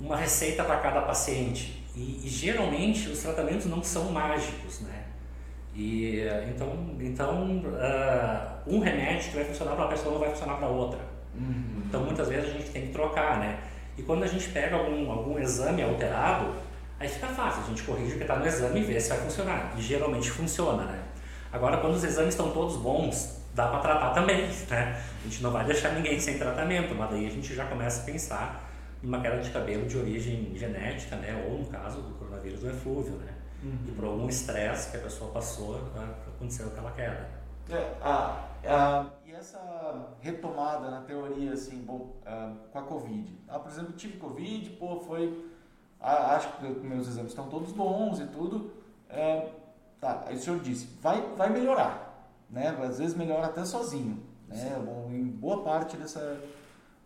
uma 0.00 0.16
receita 0.16 0.62
para 0.62 0.78
cada 0.78 1.02
paciente. 1.02 1.84
E, 1.96 2.26
e, 2.26 2.28
geralmente 2.28 3.08
os 3.08 3.20
tratamentos 3.20 3.66
não 3.66 3.82
são 3.82 4.10
mágicos, 4.10 4.80
né? 4.80 5.03
E, 5.74 6.20
então, 6.48 6.96
então 7.00 7.58
uh, 7.58 8.72
um 8.72 8.78
remédio 8.78 9.30
que 9.30 9.36
vai 9.36 9.44
funcionar 9.44 9.72
para 9.72 9.84
uma 9.84 9.90
pessoa 9.90 10.12
não 10.12 10.20
vai 10.20 10.30
funcionar 10.30 10.54
para 10.54 10.68
outra. 10.68 11.00
Uhum. 11.34 11.82
Então 11.86 12.04
muitas 12.04 12.28
vezes 12.28 12.50
a 12.50 12.52
gente 12.52 12.70
tem 12.70 12.86
que 12.86 12.92
trocar, 12.92 13.38
né? 13.40 13.58
E 13.98 14.02
quando 14.02 14.22
a 14.22 14.26
gente 14.26 14.48
pega 14.50 14.76
algum, 14.76 15.10
algum 15.10 15.38
exame 15.38 15.82
alterado, 15.82 16.52
aí 16.98 17.08
fica 17.08 17.26
fácil, 17.28 17.62
a 17.64 17.66
gente 17.68 17.82
corrige 17.82 18.14
o 18.14 18.16
que 18.16 18.22
está 18.22 18.36
no 18.36 18.46
exame 18.46 18.80
e 18.80 18.84
vê 18.84 19.00
se 19.00 19.08
vai 19.08 19.18
funcionar. 19.18 19.74
E 19.76 19.82
geralmente 19.82 20.30
funciona, 20.30 20.84
né? 20.84 21.02
Agora, 21.52 21.78
quando 21.78 21.94
os 21.94 22.04
exames 22.04 22.34
estão 22.34 22.50
todos 22.50 22.76
bons, 22.76 23.40
dá 23.54 23.68
para 23.68 23.80
tratar 23.80 24.10
também, 24.10 24.48
né? 24.70 25.00
A 25.20 25.24
gente 25.24 25.42
não 25.42 25.50
vai 25.50 25.64
deixar 25.64 25.90
ninguém 25.90 26.18
sem 26.20 26.38
tratamento, 26.38 26.94
mas 26.94 27.10
daí 27.10 27.26
a 27.26 27.30
gente 27.30 27.54
já 27.54 27.64
começa 27.64 28.02
a 28.02 28.04
pensar 28.04 28.70
numa 29.02 29.20
queda 29.20 29.38
de 29.38 29.50
cabelo 29.50 29.86
de 29.86 29.98
origem 29.98 30.52
genética, 30.54 31.16
né? 31.16 31.44
Ou 31.48 31.58
no 31.58 31.66
caso 31.66 32.00
do 32.00 32.14
coronavírus 32.14 32.60
do 32.60 32.70
eflúvio, 32.70 33.14
né? 33.16 33.32
Uhum. 33.64 33.78
E 33.88 33.92
por 33.92 34.04
algum 34.04 34.28
estresse 34.28 34.90
que 34.90 34.98
a 34.98 35.00
pessoa 35.00 35.30
passou, 35.32 35.80
né? 35.94 36.14
aconteceu 36.28 36.68
aquela 36.68 36.92
queda. 36.92 37.28
É, 37.70 37.94
a, 38.02 38.44
a, 38.66 39.06
e 39.24 39.32
essa 39.32 40.06
retomada 40.20 40.90
na 40.90 41.00
teoria, 41.00 41.52
assim, 41.52 41.78
bom, 41.78 42.14
com 42.70 42.78
a 42.78 42.82
Covid. 42.82 43.38
Ah, 43.48 43.58
por 43.58 43.72
exemplo, 43.72 43.92
tive 43.94 44.18
Covid, 44.18 44.70
pô, 44.70 45.00
foi. 45.00 45.50
Acho 45.98 46.52
que 46.58 46.66
meus 46.86 47.08
exames 47.08 47.30
estão 47.30 47.48
todos 47.48 47.72
bons 47.72 48.20
e 48.20 48.26
tudo. 48.26 48.70
É, 49.08 49.48
tá, 49.98 50.24
aí 50.26 50.36
o 50.36 50.38
senhor 50.38 50.60
disse, 50.60 50.86
vai, 51.00 51.22
vai 51.34 51.48
melhorar, 51.48 52.28
né? 52.50 52.76
Às 52.82 52.98
vezes 52.98 53.16
melhora 53.16 53.46
até 53.46 53.64
sozinho, 53.64 54.22
né? 54.46 54.82
Bom, 54.84 55.08
em 55.10 55.24
boa 55.24 55.62
parte 55.62 55.96
dessa. 55.96 56.38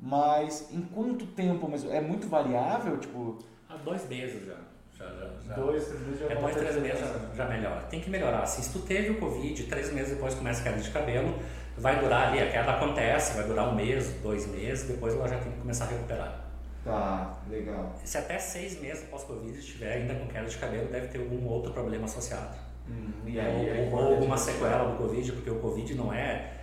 Mas 0.01 0.73
em 0.73 0.83
quanto 0.83 1.27
tempo? 1.27 1.69
Mas 1.69 1.85
é 1.85 2.01
muito 2.01 2.29
variável, 2.29 2.99
tipo. 2.99 3.39
Há 3.69 3.77
dois 3.77 4.09
meses 4.09 4.47
já. 4.47 4.57
Já, 4.99 5.07
já, 5.07 5.31
já. 5.47 5.55
Dois, 5.55 5.87
três 5.87 6.01
meses 6.03 6.21
já 6.21 6.27
É 6.27 6.35
dois, 6.35 6.57
três 6.57 6.77
meses 6.77 7.01
já, 7.01 7.35
já 7.35 7.45
melhora. 7.47 7.81
Tem 7.83 8.01
que 8.01 8.11
melhorar. 8.11 8.43
Assim, 8.43 8.63
se 8.63 8.73
tu 8.73 8.81
teve 8.81 9.11
o 9.11 9.21
Covid, 9.21 9.63
três 9.65 9.93
meses 9.93 10.15
depois 10.15 10.35
começa 10.35 10.61
a 10.61 10.65
queda 10.65 10.83
de 10.83 10.91
cabelo, 10.91 11.39
vai 11.77 12.01
durar 12.01 12.29
ali, 12.29 12.41
a 12.41 12.51
queda 12.51 12.73
acontece, 12.73 13.37
vai 13.37 13.47
durar 13.47 13.69
um 13.69 13.75
mês, 13.77 14.15
dois 14.23 14.47
meses, 14.47 14.89
depois 14.89 15.15
ela 15.15 15.29
já 15.29 15.39
tem 15.39 15.53
que 15.53 15.59
começar 15.59 15.85
a 15.85 15.89
recuperar. 15.89 16.45
Tá, 16.85 17.39
legal. 17.49 17.95
Se 18.05 18.19
até 18.19 18.39
seis 18.39 18.81
meses 18.81 19.05
após 19.05 19.25
Covid 19.25 19.59
estiver 19.59 19.93
ainda 19.93 20.15
com 20.15 20.27
queda 20.27 20.47
de 20.47 20.57
cabelo, 20.57 20.89
deve 20.89 21.09
ter 21.09 21.19
algum 21.19 21.47
outro 21.47 21.73
problema 21.73 22.07
associado. 22.07 22.57
Hum, 22.89 23.11
e 23.27 23.39
aí, 23.39 23.91
ou, 23.93 23.99
ou 23.99 24.15
alguma 24.15 24.37
sequela 24.37 24.91
do 24.91 24.97
Covid, 24.97 25.33
porque 25.33 25.51
o 25.51 25.61
Covid 25.61 25.95
não 25.95 26.13
é 26.13 26.55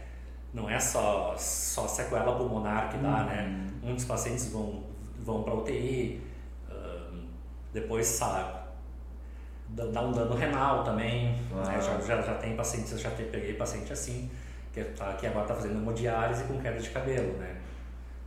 não 0.55 0.69
é 0.69 0.79
só, 0.79 1.35
só 1.37 1.85
sequela 1.85 2.37
pulmonar 2.37 2.89
que 2.89 2.97
dá, 2.97 3.25
né? 3.25 3.43
Uhum. 3.43 3.87
Muitos 3.89 4.05
pacientes 4.05 4.47
vão, 4.47 4.85
vão 5.19 5.43
para 5.43 5.53
UTI, 5.53 6.21
depois 7.75 8.07
sabe, 8.07 8.57
dá 9.67 10.01
um 10.01 10.13
dano 10.13 10.33
renal 10.33 10.85
também. 10.85 11.35
Né? 11.51 11.81
Já, 11.81 11.99
já, 11.99 12.21
já 12.21 12.35
tem 12.35 12.55
pacientes, 12.55 12.93
eu 12.93 12.97
já 12.97 13.09
peguei 13.09 13.53
paciente 13.55 13.91
assim, 13.91 14.31
que, 14.71 14.81
tá, 14.81 15.11
que 15.13 15.27
agora 15.27 15.41
está 15.41 15.55
fazendo 15.55 15.77
hemodiálise 15.77 16.45
com 16.45 16.57
queda 16.61 16.79
de 16.79 16.89
cabelo, 16.89 17.33
né? 17.33 17.57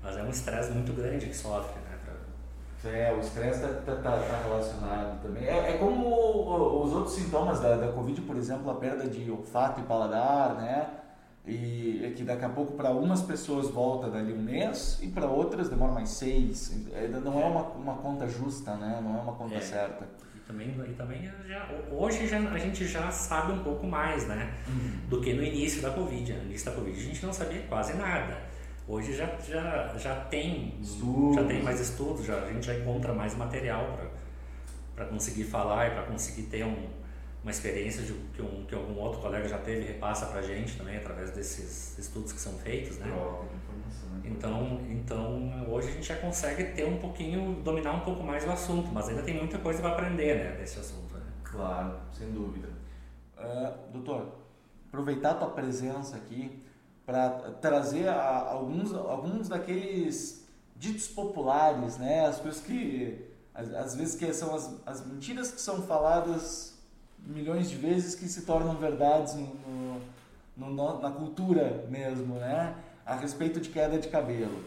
Mas 0.02 0.18
é 0.18 0.22
um 0.22 0.28
estresse 0.28 0.70
muito 0.70 0.92
grande 0.92 1.26
que 1.26 1.34
sofre, 1.34 1.80
né? 1.80 1.98
Pra... 2.04 2.90
É, 2.90 3.14
o 3.14 3.20
estresse 3.20 3.64
está 3.64 3.94
tá, 3.96 4.02
tá, 4.02 4.18
tá 4.18 4.42
relacionado 4.46 5.22
também. 5.22 5.46
É, 5.46 5.70
é 5.70 5.78
como 5.78 6.84
os 6.84 6.92
outros 6.92 7.14
sintomas 7.14 7.58
da, 7.60 7.76
da 7.76 7.90
Covid, 7.92 8.20
por 8.20 8.36
exemplo, 8.36 8.70
a 8.70 8.74
perda 8.74 9.08
de 9.08 9.30
olfato 9.30 9.80
e 9.80 9.84
paladar, 9.84 10.56
né? 10.56 10.90
E 11.48 12.04
é 12.04 12.10
que 12.10 12.22
daqui 12.22 12.44
a 12.44 12.48
pouco 12.50 12.74
para 12.74 12.90
umas 12.90 13.22
pessoas 13.22 13.70
volta 13.70 14.10
dali 14.10 14.34
um 14.34 14.42
mês 14.42 14.98
e 15.02 15.08
para 15.08 15.26
outras 15.26 15.70
demora 15.70 15.92
mais 15.92 16.10
seis. 16.10 16.70
Não 17.24 17.40
é 17.40 17.44
uma, 17.46 17.62
uma 17.62 17.94
conta 17.94 18.28
justa, 18.28 18.74
né? 18.76 19.00
Não 19.02 19.18
é 19.18 19.22
uma 19.22 19.32
conta 19.32 19.54
é. 19.54 19.60
certa. 19.60 20.06
E 20.36 20.40
também, 20.40 20.68
e 20.68 20.92
também 20.92 21.30
já, 21.46 21.66
hoje 21.90 22.26
já, 22.26 22.38
a 22.38 22.58
gente 22.58 22.86
já 22.86 23.10
sabe 23.10 23.52
um 23.52 23.62
pouco 23.62 23.86
mais, 23.86 24.28
né? 24.28 24.52
Uhum. 24.68 25.08
Do 25.08 25.20
que 25.22 25.32
no 25.32 25.42
início 25.42 25.80
da 25.80 25.90
Covid. 25.90 26.34
No 26.34 26.44
início 26.44 26.70
da 26.70 26.76
Covid 26.76 27.00
a 27.00 27.02
gente 27.02 27.24
não 27.24 27.32
sabia 27.32 27.62
quase 27.62 27.96
nada. 27.96 28.36
Hoje 28.86 29.14
já, 29.14 29.26
já, 29.46 29.94
já 29.98 30.14
tem 30.16 30.74
estudos. 30.80 31.36
já 31.36 31.44
tem 31.44 31.62
mais 31.62 31.80
estudos, 31.80 32.24
já, 32.26 32.42
a 32.42 32.52
gente 32.52 32.66
já 32.66 32.74
encontra 32.74 33.12
mais 33.12 33.34
material 33.34 33.98
para 34.94 35.06
conseguir 35.06 35.44
falar 35.44 35.88
e 35.88 35.90
para 35.92 36.02
conseguir 36.02 36.42
ter 36.42 36.64
um, 36.64 36.88
uma 37.48 37.50
experiência 37.50 38.02
de, 38.02 38.12
que, 38.12 38.42
um, 38.42 38.66
que 38.66 38.74
algum 38.74 39.00
outro 39.00 39.22
colega 39.22 39.48
já 39.48 39.58
teve 39.58 39.86
repassa 39.86 40.26
para 40.26 40.40
a 40.40 40.42
gente 40.42 40.76
também 40.76 40.98
através 40.98 41.30
desses 41.30 41.98
estudos 41.98 42.30
que 42.30 42.38
são 42.38 42.52
feitos, 42.58 42.98
né? 42.98 43.06
Então, 44.22 44.80
então 44.90 45.66
hoje 45.70 45.88
a 45.88 45.92
gente 45.92 46.06
já 46.06 46.16
consegue 46.16 46.64
ter 46.74 46.84
um 46.84 46.98
pouquinho, 46.98 47.62
dominar 47.62 47.94
um 47.94 48.00
pouco 48.00 48.22
mais 48.22 48.46
o 48.46 48.50
assunto, 48.50 48.90
mas 48.92 49.08
ainda 49.08 49.22
tem 49.22 49.34
muita 49.34 49.58
coisa 49.58 49.80
para 49.80 49.92
aprender, 49.92 50.44
né, 50.44 50.56
desse 50.58 50.78
assunto. 50.78 51.14
Né? 51.14 51.22
Claro, 51.42 51.98
sem 52.12 52.30
dúvida. 52.30 52.68
Uh, 53.38 53.92
doutor, 53.92 54.34
aproveitar 54.88 55.30
a 55.30 55.34
tua 55.34 55.50
presença 55.50 56.16
aqui 56.16 56.62
para 57.06 57.30
trazer 57.62 58.08
a, 58.08 58.50
alguns, 58.50 58.92
alguns 58.92 59.48
daqueles 59.48 60.46
ditos 60.76 61.08
populares, 61.08 61.96
né, 61.96 62.26
as 62.26 62.38
coisas 62.38 62.60
que 62.60 63.26
às, 63.54 63.96
vezes 63.96 64.14
que 64.14 64.32
são 64.34 64.54
as, 64.54 64.70
as 64.86 65.06
mentiras 65.06 65.50
que 65.50 65.60
são 65.60 65.82
faladas 65.82 66.77
milhões 67.26 67.70
de 67.70 67.76
vezes 67.76 68.14
que 68.14 68.26
se 68.28 68.42
tornam 68.42 68.76
verdades 68.76 69.34
no, 69.34 70.00
no, 70.56 71.00
na 71.00 71.10
cultura 71.10 71.84
mesmo, 71.88 72.34
né? 72.36 72.74
A 73.04 73.14
respeito 73.14 73.60
de 73.60 73.68
queda 73.68 73.98
de 73.98 74.08
cabelo. 74.08 74.62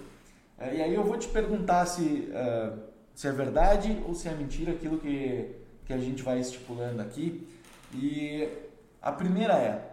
É, 0.58 0.76
e 0.76 0.82
aí 0.82 0.94
eu 0.94 1.04
vou 1.04 1.18
te 1.18 1.28
perguntar 1.28 1.86
se, 1.86 2.30
uh, 2.32 2.80
se 3.16 3.28
é 3.28 3.32
verdade 3.32 4.02
ou 4.08 4.14
se 4.14 4.28
é 4.28 4.34
mentira 4.34 4.72
aquilo 4.72 4.98
que, 4.98 5.56
que 5.86 5.94
a 5.94 5.98
gente 5.98 6.24
vai 6.24 6.40
estipulando 6.40 7.02
aqui. 7.02 7.48
E 7.94 8.48
a 9.02 9.12
primeira 9.12 9.54
é, 9.54 9.92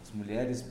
as 0.00 0.10
mulheres 0.12 0.64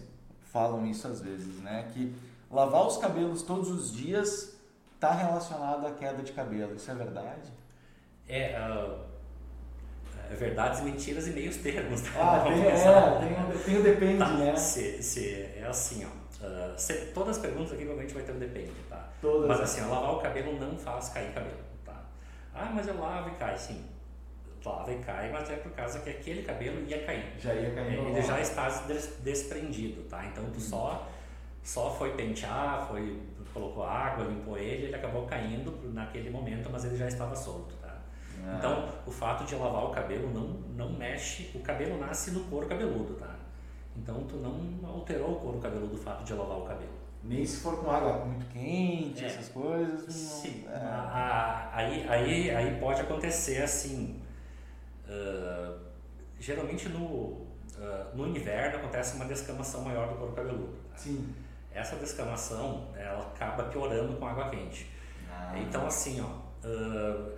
falam 0.51 0.85
isso 0.85 1.07
às 1.07 1.21
vezes, 1.21 1.61
né? 1.61 1.89
Que 1.93 2.13
lavar 2.51 2.85
os 2.85 2.97
cabelos 2.97 3.41
todos 3.41 3.69
os 3.69 3.91
dias 3.91 4.55
está 4.95 5.13
relacionado 5.13 5.87
à 5.87 5.91
queda 5.91 6.21
de 6.21 6.31
cabelo. 6.31 6.75
Isso 6.75 6.91
é 6.91 6.95
verdade? 6.95 7.51
É, 8.27 8.57
uh 8.59 9.12
verdades, 10.31 10.81
mentiras 10.81 11.27
e 11.27 11.31
meios 11.31 11.57
termos. 11.57 12.01
Tá? 12.01 12.09
Ah, 12.19 12.39
tem, 12.43 12.61
é, 12.65 13.51
tem, 13.51 13.59
tem 13.59 13.77
o 13.77 13.83
depende, 13.83 14.19
tá, 14.19 14.29
né? 14.29 14.55
Se, 14.55 15.01
se, 15.01 15.29
é 15.55 15.65
assim, 15.67 16.05
ó. 16.05 16.23
Uh, 16.45 16.73
se, 16.77 16.93
todas 17.13 17.37
as 17.37 17.41
perguntas 17.41 17.71
aqui 17.71 17.85
provavelmente 17.85 18.13
vai 18.13 18.23
ter 18.23 18.31
um 18.33 18.39
depende, 18.39 18.73
tá? 18.89 19.07
Todas. 19.21 19.47
Mas 19.47 19.61
assim, 19.61 19.81
ó, 19.81 19.89
lavar 19.89 20.13
o 20.15 20.19
cabelo 20.19 20.59
não 20.59 20.77
faz 20.77 21.09
cair 21.09 21.33
cabelo, 21.33 21.57
tá? 21.85 22.03
Ah, 22.53 22.71
mas 22.73 22.87
eu 22.87 22.99
lavo 22.99 23.29
e 23.29 23.35
cai, 23.35 23.57
sim. 23.57 23.85
Lava 24.65 24.93
e 24.93 24.99
cai, 24.99 25.31
mas 25.31 25.49
é 25.49 25.55
por 25.57 25.71
causa 25.71 25.99
que 25.99 26.09
aquele 26.09 26.43
cabelo 26.43 26.85
ia 26.87 27.03
cair. 27.03 27.33
Já 27.39 27.53
ia 27.53 27.71
cair. 27.71 27.99
Ele 27.99 28.21
já 28.21 28.39
está 28.39 28.67
desprendido, 29.21 30.03
tá? 30.03 30.25
Então 30.25 30.45
tu 30.51 30.59
só, 30.59 31.09
só 31.61 31.93
foi 31.95 32.13
pentear, 32.13 32.87
foi 32.87 33.21
colocou 33.53 33.83
água, 33.83 34.25
limpou 34.25 34.57
ele, 34.57 34.87
ele 34.87 34.95
acabou 34.95 35.25
caindo 35.27 35.79
naquele 35.93 36.29
momento, 36.29 36.69
mas 36.71 36.83
ele 36.83 36.97
já 36.97 37.07
estava 37.07 37.35
solto. 37.35 37.75
Ah. 38.45 38.55
Então, 38.57 38.89
o 39.05 39.11
fato 39.11 39.45
de 39.45 39.55
lavar 39.55 39.85
o 39.85 39.89
cabelo 39.89 40.31
não, 40.33 40.47
não 40.75 40.93
mexe, 40.93 41.51
o 41.55 41.59
cabelo 41.59 41.97
nasce 41.97 42.31
no 42.31 42.41
couro 42.45 42.67
cabeludo, 42.67 43.13
tá? 43.15 43.35
Então, 43.95 44.23
tu 44.23 44.37
não 44.37 44.79
alterou 44.89 45.33
o 45.33 45.39
couro 45.39 45.59
cabeludo 45.59 45.93
do 45.93 45.97
fato 45.97 46.23
de 46.23 46.33
lavar 46.33 46.57
o 46.57 46.63
cabelo. 46.63 47.03
Nem 47.23 47.45
se 47.45 47.61
for 47.61 47.77
com 47.79 47.89
água 47.89 48.25
muito 48.25 48.45
quente, 48.47 49.23
é. 49.23 49.27
essas 49.27 49.47
coisas. 49.47 50.01
Não, 50.01 50.11
Sim. 50.11 50.65
É. 50.67 51.69
Aí, 51.71 52.05
aí, 52.09 52.51
aí 52.51 52.79
pode 52.79 52.99
acontecer 52.99 53.63
assim. 53.63 54.21
Uh, 55.07 55.79
geralmente 56.37 56.89
no, 56.89 57.05
uh, 57.05 57.47
no 58.13 58.27
inverno 58.27 58.77
acontece 58.77 59.15
uma 59.15 59.25
descamação 59.25 59.83
maior 59.83 60.09
do 60.09 60.15
couro 60.15 60.33
cabeludo. 60.33 60.73
Tá? 60.91 60.97
Sim. 60.97 61.33
Essa 61.73 61.95
descamação 61.95 62.89
ela 62.93 63.27
acaba 63.27 63.63
piorando 63.63 64.17
com 64.17 64.27
água 64.27 64.49
quente. 64.49 64.91
Ah. 65.31 65.53
Então 65.57 65.87
assim, 65.87 66.19
ó, 66.19 66.27
uh, 66.67 67.31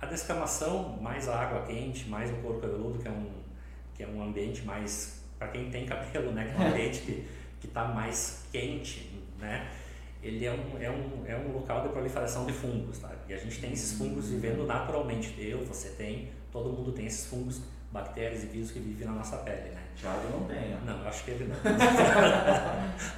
a 0.00 0.06
descamação, 0.06 0.98
mais 1.00 1.28
a 1.28 1.40
água 1.40 1.62
quente, 1.66 2.08
mais 2.08 2.30
o 2.30 2.34
couro 2.36 2.60
cabeludo, 2.60 2.98
que 2.98 3.08
é 3.08 3.10
um, 3.10 3.30
que 3.94 4.02
é 4.02 4.06
um 4.06 4.22
ambiente 4.22 4.62
mais, 4.62 5.22
para 5.38 5.48
quem 5.48 5.70
tem 5.70 5.86
cabelo, 5.86 6.32
né, 6.32 6.46
que 6.46 6.62
é 6.62 6.64
um 6.64 6.68
ambiente 6.70 7.00
que 7.60 7.66
está 7.66 7.84
mais 7.84 8.44
quente, 8.52 9.10
né, 9.38 9.70
ele 10.22 10.44
é 10.44 10.52
um, 10.52 10.78
é, 10.80 10.90
um, 10.90 11.26
é 11.26 11.36
um 11.36 11.52
local 11.52 11.82
de 11.82 11.88
proliferação 11.90 12.46
de 12.46 12.52
fungos, 12.52 12.98
tá? 12.98 13.12
E 13.28 13.34
a 13.34 13.36
gente 13.36 13.60
tem 13.60 13.72
esses 13.72 13.96
fungos 13.96 14.28
vivendo 14.28 14.66
naturalmente. 14.66 15.34
Eu, 15.38 15.64
você 15.64 15.90
tem, 15.90 16.30
todo 16.50 16.70
mundo 16.70 16.90
tem 16.90 17.06
esses 17.06 17.26
fungos, 17.26 17.60
bactérias 17.96 18.44
e 18.44 18.46
vírus 18.46 18.70
que 18.70 18.78
vivem 18.78 19.06
na 19.06 19.14
nossa 19.14 19.38
pele, 19.38 19.70
né? 19.70 19.82
Thiago 19.96 20.28
não 20.30 20.46
tem, 20.46 20.56
né? 20.56 20.78
Não, 20.84 21.00
eu 21.00 21.08
acho 21.08 21.24
que 21.24 21.30
ele 21.30 21.44
não. 21.46 21.56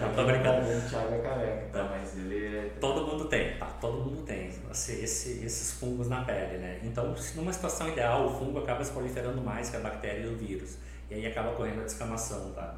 não, 0.01 0.15
tô 0.15 0.25
brincando. 0.25 0.61
O 0.61 0.89
Thiago 0.89 1.15
é 1.15 1.19
careca, 1.19 1.69
tá, 1.73 1.85
mas 1.85 2.17
ele 2.17 2.57
é... 2.57 2.71
Todo 2.81 3.07
mundo 3.07 3.25
tem, 3.27 3.57
tá? 3.59 3.67
Todo 3.81 4.05
mundo 4.05 4.23
tem 4.23 4.49
esse, 4.71 4.93
esse, 5.03 5.45
esses 5.45 5.73
fungos 5.73 6.09
na 6.09 6.25
pele, 6.25 6.59
né? 6.59 6.79
Então, 6.83 7.15
numa 7.35 7.53
situação 7.53 7.89
ideal, 7.89 8.27
o 8.27 8.39
fungo 8.39 8.61
acaba 8.61 8.85
se 8.85 8.93
proliferando 8.93 9.41
mais 9.43 9.71
que 9.71 9.77
a 9.77 9.81
bactéria 9.81 10.25
e 10.25 10.29
o 10.29 10.37
vírus. 10.37 10.79
E 11.11 11.15
aí 11.15 11.27
acaba 11.27 11.51
ocorrendo 11.51 11.81
a 11.81 11.85
descamação, 11.85 12.53
tá? 12.53 12.75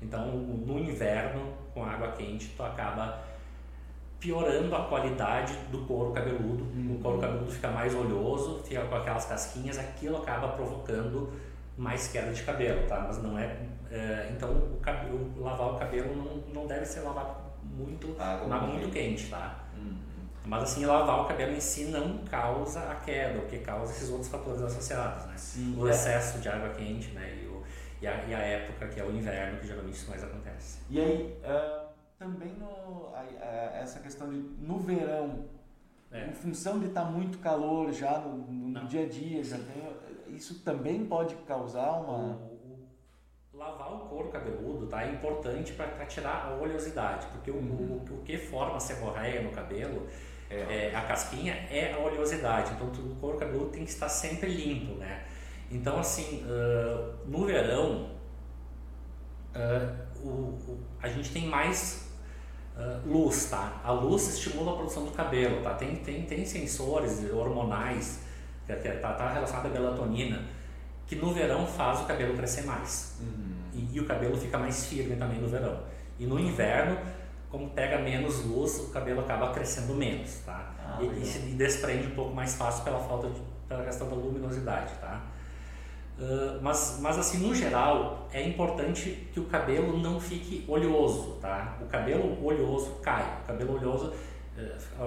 Então, 0.00 0.32
no 0.32 0.78
inverno, 0.78 1.52
com 1.74 1.84
água 1.84 2.12
quente, 2.12 2.52
tu 2.56 2.62
acaba 2.62 3.22
piorando 4.22 4.74
a 4.76 4.84
qualidade 4.84 5.52
do 5.72 5.78
couro 5.84 6.12
cabeludo. 6.12 6.62
Uhum. 6.62 6.96
O 6.96 7.02
couro 7.02 7.18
cabeludo 7.18 7.50
fica 7.50 7.68
mais 7.68 7.92
oleoso, 7.92 8.62
fica 8.62 8.80
com 8.82 8.94
aquelas 8.94 9.24
casquinhas, 9.24 9.76
aquilo 9.78 10.18
acaba 10.18 10.48
provocando 10.48 11.32
mais 11.76 12.06
queda 12.06 12.32
de 12.32 12.40
cabelo, 12.44 12.86
tá? 12.86 13.00
Mas 13.00 13.20
não 13.20 13.36
é. 13.36 13.56
é 13.90 14.30
então, 14.32 14.50
o 14.50 14.78
cabelo, 14.80 15.32
lavar 15.42 15.72
o 15.72 15.76
cabelo 15.76 16.14
não, 16.14 16.54
não 16.54 16.66
deve 16.68 16.86
ser 16.86 17.00
lavado 17.00 17.34
muito, 17.64 18.14
ah, 18.18 18.44
na 18.48 18.60
muito 18.60 18.88
quente, 18.90 19.28
tá? 19.28 19.64
Uhum. 19.76 19.96
Mas 20.46 20.62
assim, 20.62 20.86
lavar 20.86 21.22
o 21.22 21.24
cabelo 21.24 21.52
em 21.52 21.60
si 21.60 21.86
não 21.86 22.18
causa 22.18 22.80
a 22.80 22.94
queda, 22.94 23.40
o 23.40 23.46
que 23.46 23.58
causa 23.58 23.92
esses 23.92 24.08
outros 24.08 24.28
fatores 24.28 24.62
associados, 24.62 25.26
né? 25.26 25.34
Sim, 25.36 25.74
o 25.76 25.88
é. 25.88 25.90
excesso 25.90 26.38
de 26.38 26.48
água 26.48 26.68
quente, 26.70 27.08
né? 27.08 27.40
E, 27.42 27.46
o, 27.46 27.62
e, 28.00 28.06
a, 28.06 28.24
e, 28.24 28.34
a, 28.34 28.38
época 28.38 28.86
que 28.86 29.00
é 29.00 29.04
o 29.04 29.10
inverno, 29.10 29.58
que 29.58 29.66
geralmente 29.66 29.94
isso 29.94 30.08
mais 30.08 30.22
acontece. 30.22 30.78
E 30.88 31.00
aí, 31.00 31.36
uh, 31.42 31.81
também 32.22 32.52
no, 32.52 33.08
a, 33.14 33.20
a, 33.20 33.78
essa 33.78 33.98
questão 33.98 34.30
de 34.30 34.38
no 34.38 34.78
verão, 34.78 35.44
é. 36.10 36.28
em 36.28 36.32
função 36.32 36.78
de 36.78 36.86
estar 36.86 37.04
tá 37.04 37.10
muito 37.10 37.38
calor 37.38 37.92
já 37.92 38.18
no, 38.20 38.36
no, 38.36 38.86
dia 38.86 39.04
a 39.04 39.08
dia, 39.08 39.42
já 39.42 39.58
tem, 39.58 40.36
isso 40.36 40.60
também 40.60 41.04
pode 41.04 41.34
causar 41.46 42.00
uma. 42.00 42.36
O, 42.36 42.52
lavar 43.52 43.92
o 43.92 43.98
couro 44.08 44.28
cabeludo 44.28 44.86
tá, 44.86 45.04
é 45.04 45.12
importante 45.12 45.72
para 45.72 46.06
tirar 46.06 46.46
a 46.46 46.54
oleosidade, 46.54 47.26
porque 47.26 47.50
o, 47.50 47.56
uhum. 47.56 48.02
o, 48.10 48.14
o, 48.14 48.22
que 48.22 48.38
forma 48.38 48.76
a 48.76 48.80
seborreia 48.80 49.42
no 49.42 49.50
cabelo 49.50 50.06
é. 50.48 50.90
É, 50.90 50.96
a 50.96 51.02
casquinha 51.02 51.54
é 51.70 51.92
a 51.92 51.98
oleosidade, 51.98 52.72
então 52.72 52.88
o 52.88 53.16
couro 53.16 53.38
cabeludo 53.38 53.70
tem 53.70 53.84
que 53.84 53.90
estar 53.90 54.08
sempre 54.08 54.48
limpo, 54.48 54.94
né? 54.94 55.26
Então, 55.70 55.98
assim, 55.98 56.44
uh, 56.44 57.26
no 57.26 57.46
verão, 57.46 58.10
uh, 59.54 60.18
o, 60.22 60.28
o, 60.28 60.86
a 61.00 61.08
gente 61.08 61.32
tem 61.32 61.46
mais 61.46 62.11
uh, 62.76 63.08
luz, 63.08 63.46
tá? 63.50 63.80
A 63.84 63.92
luz 63.92 64.28
estimula 64.34 64.72
a 64.72 64.76
produção 64.76 65.04
do 65.04 65.10
cabelo, 65.12 65.62
tá? 65.62 65.74
Tem, 65.74 65.96
tem, 65.96 66.22
tem 66.22 66.44
sensores 66.44 67.22
hormonais, 67.32 68.20
que 68.66 68.72
está 68.72 69.12
tá 69.12 69.32
relacionado 69.32 69.66
à 69.66 69.68
melatonina, 69.68 70.44
que 71.06 71.16
no 71.16 71.32
verão 71.32 71.66
faz 71.66 72.00
o 72.00 72.04
cabelo 72.04 72.34
crescer 72.36 72.62
mais. 72.62 73.16
Uhum. 73.20 73.54
E, 73.74 73.96
e, 73.96 74.00
o 74.00 74.06
cabelo 74.06 74.36
fica 74.36 74.58
mais 74.58 74.86
firme 74.86 75.16
também 75.16 75.40
no 75.40 75.48
verão. 75.48 75.80
E 76.18 76.26
no 76.26 76.38
inverno 76.38 76.96
como 77.52 77.68
pega 77.68 77.98
menos 77.98 78.42
luz, 78.46 78.78
o 78.78 78.90
cabelo 78.90 79.20
acaba 79.20 79.52
crescendo 79.52 79.94
menos, 79.94 80.36
tá? 80.46 80.74
Ah, 80.78 80.98
e, 81.02 81.20
e, 81.20 81.26
se 81.26 81.38
desprende 81.50 82.06
um 82.06 82.14
pouco 82.14 82.34
mais 82.34 82.54
fácil 82.54 82.82
pela 82.82 82.98
falta 82.98 83.28
de, 83.28 83.42
pela 83.68 83.84
questão 83.84 84.08
da 84.08 84.14
luminosidade, 84.14 84.94
tá? 84.98 85.20
Uh, 86.22 86.62
mas, 86.62 87.00
mas 87.02 87.18
assim, 87.18 87.38
no 87.44 87.52
geral, 87.52 88.28
é 88.32 88.40
importante 88.46 89.28
que 89.32 89.40
o 89.40 89.46
cabelo 89.46 89.98
não 89.98 90.20
fique 90.20 90.64
oleoso, 90.68 91.38
tá? 91.40 91.76
O 91.82 91.86
cabelo 91.86 92.38
oleoso 92.46 93.00
cai, 93.02 93.40
o 93.42 93.46
cabelo 93.48 93.74
oleoso 93.74 94.12
uh, 94.56 95.04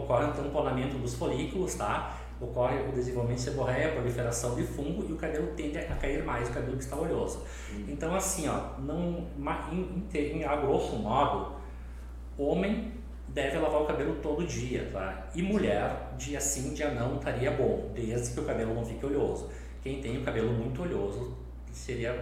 ocorre 0.00 0.24
o 0.24 0.32
tamponamento 0.32 0.98
dos 0.98 1.14
folículos, 1.14 1.76
tá? 1.76 2.16
Ocorre 2.40 2.80
o 2.80 2.90
desenvolvimento 2.90 3.38
de 3.38 3.44
seborreia, 3.44 3.90
a 3.90 3.92
proliferação 3.92 4.56
de 4.56 4.64
fungo 4.64 5.04
e 5.08 5.12
o 5.12 5.16
cabelo 5.16 5.46
tende 5.56 5.78
a 5.78 5.94
cair 5.94 6.24
mais, 6.24 6.48
o 6.48 6.52
cabelo 6.52 6.76
que 6.76 6.82
está 6.82 6.96
oleoso. 6.96 7.44
Uhum. 7.72 7.84
Então 7.86 8.12
assim, 8.12 8.48
ó, 8.48 8.76
não, 8.80 9.24
em, 9.70 10.08
em, 10.12 10.38
em, 10.38 10.44
a 10.44 10.56
grosso 10.56 10.96
modo, 10.96 11.54
Homem 12.36 12.92
deve 13.28 13.56
lavar 13.58 13.82
o 13.82 13.86
cabelo 13.86 14.16
todo 14.16 14.44
dia, 14.44 14.90
tá? 14.92 15.28
E 15.32 15.42
mulher, 15.42 16.12
dia 16.18 16.40
sim, 16.40 16.74
dia 16.74 16.90
não, 16.90 17.18
estaria 17.18 17.52
bom, 17.52 17.92
desde 17.94 18.34
que 18.34 18.40
o 18.40 18.44
cabelo 18.44 18.74
não 18.74 18.84
fique 18.84 19.06
oleoso. 19.06 19.48
Quem 19.86 20.00
tem 20.00 20.18
o 20.18 20.24
cabelo 20.24 20.52
muito 20.52 20.82
oleoso, 20.82 21.36
seria 21.70 22.12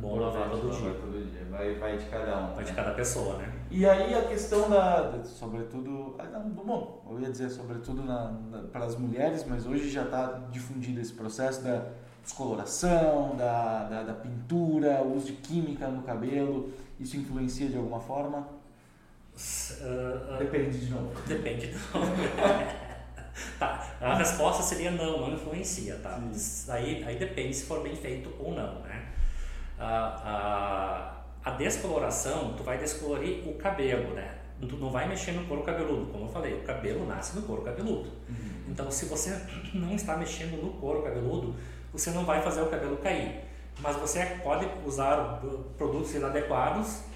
bom 0.00 0.18
lavar 0.18 0.50
todo 0.50 0.68
dia. 0.68 0.90
todo 0.94 1.30
dia. 1.30 1.46
Vai, 1.48 1.76
vai 1.76 1.96
de 1.96 2.06
cada 2.06 2.38
um. 2.38 2.54
Vai 2.54 2.64
né? 2.64 2.70
de 2.70 2.72
cada 2.72 2.90
pessoa, 2.90 3.38
né? 3.38 3.52
E 3.70 3.86
aí 3.86 4.12
a 4.12 4.22
questão 4.22 4.68
da, 4.68 5.22
sobretudo, 5.22 6.16
ah, 6.18 6.40
bom, 6.40 7.06
eu 7.08 7.20
ia 7.20 7.30
dizer 7.30 7.50
sobretudo 7.50 8.02
na, 8.02 8.32
na, 8.50 8.58
para 8.64 8.84
as 8.86 8.96
mulheres, 8.96 9.46
mas 9.48 9.64
hoje 9.64 9.88
já 9.88 10.02
está 10.02 10.42
difundido 10.50 11.00
esse 11.00 11.12
processo 11.12 11.62
da 11.62 11.86
descoloração, 12.20 13.36
da, 13.36 13.84
da, 13.84 14.02
da 14.02 14.14
pintura, 14.14 15.00
o 15.04 15.14
uso 15.14 15.26
de 15.26 15.34
química 15.34 15.86
no 15.86 16.02
cabelo. 16.02 16.72
Isso 16.98 17.16
influencia 17.16 17.68
de 17.68 17.76
alguma 17.76 18.00
forma? 18.00 18.48
Uh, 19.36 20.36
depende 20.36 20.84
de 20.84 20.90
novo. 20.90 21.12
Depende 21.28 21.68
de 21.68 21.74
novo. 21.74 22.10
tá. 23.58 23.96
A 24.00 24.14
resposta 24.14 24.62
seria 24.62 24.90
não, 24.90 25.20
não 25.20 25.34
influencia, 25.34 25.96
tá? 25.96 26.18
Aí, 26.68 27.04
aí 27.04 27.16
depende 27.16 27.54
se 27.54 27.64
for 27.64 27.82
bem 27.82 27.96
feito 27.96 28.32
ou 28.38 28.54
não, 28.54 28.80
né? 28.80 29.06
A, 29.78 31.14
a, 31.44 31.50
a 31.50 31.54
descoloração, 31.56 32.54
tu 32.56 32.62
vai 32.62 32.78
descolorir 32.78 33.48
o 33.48 33.54
cabelo, 33.54 34.14
né? 34.14 34.38
Tu 34.60 34.76
não 34.76 34.90
vai 34.90 35.08
mexer 35.08 35.32
no 35.32 35.44
couro 35.46 35.62
cabeludo, 35.62 36.06
como 36.06 36.24
eu 36.24 36.28
falei, 36.28 36.54
o 36.54 36.62
cabelo 36.62 37.06
nasce 37.06 37.36
no 37.36 37.42
couro 37.42 37.62
cabeludo. 37.62 38.08
Uhum. 38.28 38.64
Então, 38.68 38.90
se 38.90 39.06
você 39.06 39.38
não 39.74 39.94
está 39.94 40.16
mexendo 40.16 40.62
no 40.62 40.72
couro 40.74 41.02
cabeludo, 41.02 41.54
você 41.92 42.10
não 42.10 42.24
vai 42.24 42.40
fazer 42.40 42.62
o 42.62 42.66
cabelo 42.66 42.96
cair. 42.98 43.40
Mas 43.80 43.96
você 43.96 44.24
pode 44.42 44.66
usar 44.86 45.42
produtos 45.76 46.14
inadequados 46.14 47.00
de 47.00 47.13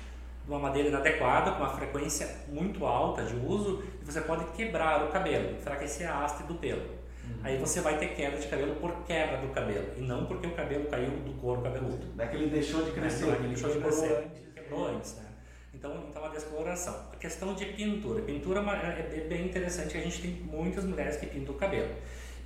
uma 0.49 0.59
madeira 0.59 0.89
inadequada, 0.89 1.53
com 1.53 1.59
uma 1.59 1.69
frequência 1.69 2.27
muito 2.49 2.87
alta 2.87 3.23
de 3.23 3.37
uso, 3.37 3.83
e 4.01 4.05
você 4.05 4.21
pode 4.21 4.45
quebrar 4.53 5.05
o 5.05 5.09
cabelo, 5.09 5.57
enfraquecer 5.57 6.11
a 6.11 6.25
haste 6.25 6.43
do 6.45 6.55
pelo. 6.55 6.81
Uhum. 6.81 7.41
Aí 7.43 7.59
você 7.59 7.81
vai 7.81 7.99
ter 7.99 8.15
queda 8.15 8.39
de 8.39 8.47
cabelo 8.47 8.77
por 8.77 8.93
quebra 9.05 9.39
do 9.39 9.49
cabelo, 9.49 9.87
e 9.97 10.01
não 10.01 10.25
porque 10.25 10.47
o 10.47 10.53
cabelo 10.53 10.87
caiu 10.87 11.11
do 11.11 11.33
couro 11.41 11.61
cabeludo. 11.61 12.07
É 12.19 12.27
que 12.27 12.37
ele 12.37 12.47
deixou 12.47 12.83
de 12.83 12.93
crescer. 12.93 13.27
Não 13.27 13.33
é 13.35 13.37
que 13.37 13.43
ele 13.43 13.55
deixou 13.55 13.71
de 13.71 13.79
crescer, 13.81 14.27
quebrou 14.55 14.87
antes. 14.87 15.17
Né? 15.17 15.29
Então, 15.75 16.07
então 16.09 16.25
a 16.25 16.29
descoloração. 16.29 16.95
A 17.13 17.17
questão 17.17 17.55
de 17.55 17.67
pintura. 17.67 18.23
Pintura 18.23 18.61
é, 18.61 19.19
é 19.19 19.21
bem 19.29 19.47
interessante, 19.47 19.97
a 19.97 20.01
gente 20.01 20.23
tem 20.23 20.31
muitas 20.31 20.85
mulheres 20.85 21.17
que 21.17 21.27
pintam 21.27 21.55
o 21.55 21.59
cabelo. 21.59 21.95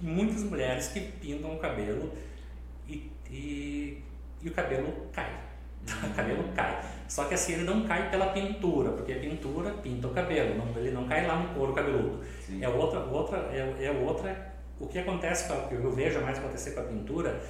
E 0.00 0.04
muitas 0.04 0.42
mulheres 0.42 0.88
que 0.88 1.00
pintam 1.00 1.54
o 1.54 1.58
cabelo 1.58 2.12
e, 2.88 3.10
e, 3.30 4.02
e 4.42 4.48
o 4.48 4.52
cabelo 4.52 5.08
cai. 5.12 5.51
O 6.10 6.14
cabelo 6.14 6.44
cai. 6.54 6.80
Só 7.08 7.24
que 7.24 7.34
assim, 7.34 7.54
ele 7.54 7.64
não 7.64 7.84
cai 7.84 8.10
pela 8.10 8.26
pintura, 8.26 8.90
porque 8.90 9.12
a 9.12 9.18
pintura 9.18 9.70
pinta 9.70 10.06
o 10.06 10.10
cabelo, 10.10 10.56
não, 10.56 10.80
ele 10.80 10.92
não 10.92 11.06
cai 11.06 11.26
lá 11.26 11.36
no 11.36 11.54
couro 11.54 11.72
cabeludo. 11.74 12.24
Sim. 12.46 12.64
É 12.64 12.68
outra, 12.68 13.00
outra, 13.00 13.38
é, 13.52 13.84
é 13.84 13.90
outra. 13.90 14.52
O 14.80 14.86
que 14.86 14.98
acontece, 14.98 15.52
a, 15.52 15.56
que 15.68 15.74
eu 15.74 15.92
vejo 15.92 16.20
mais 16.20 16.38
acontecer 16.38 16.70
com 16.70 16.80
a 16.80 16.84
pintura, 16.84 17.40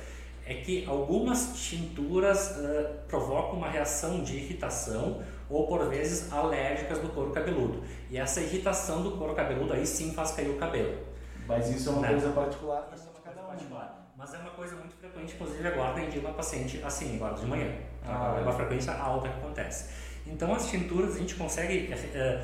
é 0.45 0.55
que 0.55 0.85
algumas 0.87 1.53
tinturas 1.55 2.57
uh, 2.57 3.07
provocam 3.07 3.59
uma 3.59 3.69
reação 3.69 4.23
de 4.23 4.37
irritação 4.37 5.23
ou 5.49 5.67
por 5.67 5.89
vezes 5.89 6.33
alérgicas 6.33 6.99
do 6.99 7.09
couro 7.11 7.31
cabeludo. 7.31 7.85
E 8.11 8.19
essa 8.19 8.41
irritação 8.41 9.03
do 9.03 9.13
couro 9.13 9.35
cabeludo 9.35 9.73
aí 9.75 9.87
sim 9.87 10.13
faz 10.13 10.33
cair 10.33 10.51
o 10.51 10.57
cabelo. 10.57 10.99
Mas 11.47 11.71
isso 11.71 11.91
é 11.91 11.93
uma 11.93 12.03
né? 12.03 12.09
coisa 12.09 12.31
particular. 12.31 12.91
Isso 12.95 13.07
é 13.07 13.11
uma 13.11 13.21
coisa 13.21 13.41
particular. 13.49 14.13
Mas 14.17 14.35
é 14.35 14.39
uma 14.39 14.51
coisa 14.51 14.77
muito 14.77 14.95
frequente, 14.97 15.35
inclusive 15.35 15.69
agora 15.69 16.07
dia 16.07 16.21
uma 16.21 16.33
paciente 16.33 16.81
assim, 16.85 17.17
agora 17.17 17.35
de 17.35 17.47
manhã. 17.47 17.73
Ah, 18.07 18.37
é 18.39 18.43
uma 18.43 18.53
frequência 18.53 18.93
alta 18.93 19.29
que 19.29 19.39
acontece. 19.39 19.91
Então 20.27 20.55
as 20.55 20.69
tinturas 20.69 21.17
a 21.17 21.19
gente 21.19 21.35
consegue. 21.35 21.93
É, 22.15 22.41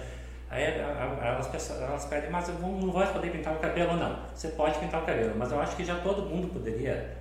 é, 0.50 0.78
elas, 1.22 1.70
elas 1.70 2.06
pedem, 2.06 2.30
mas 2.30 2.48
eu 2.48 2.54
não 2.54 2.90
vou 2.90 3.06
poder 3.06 3.30
pintar 3.30 3.54
o 3.54 3.58
cabelo, 3.58 3.96
não. 3.96 4.18
Você 4.34 4.48
pode 4.48 4.78
pintar 4.78 5.02
o 5.02 5.06
cabelo, 5.06 5.34
mas 5.36 5.52
eu 5.52 5.60
acho 5.60 5.76
que 5.76 5.84
já 5.84 5.96
todo 6.00 6.22
mundo 6.22 6.48
poderia 6.48 7.16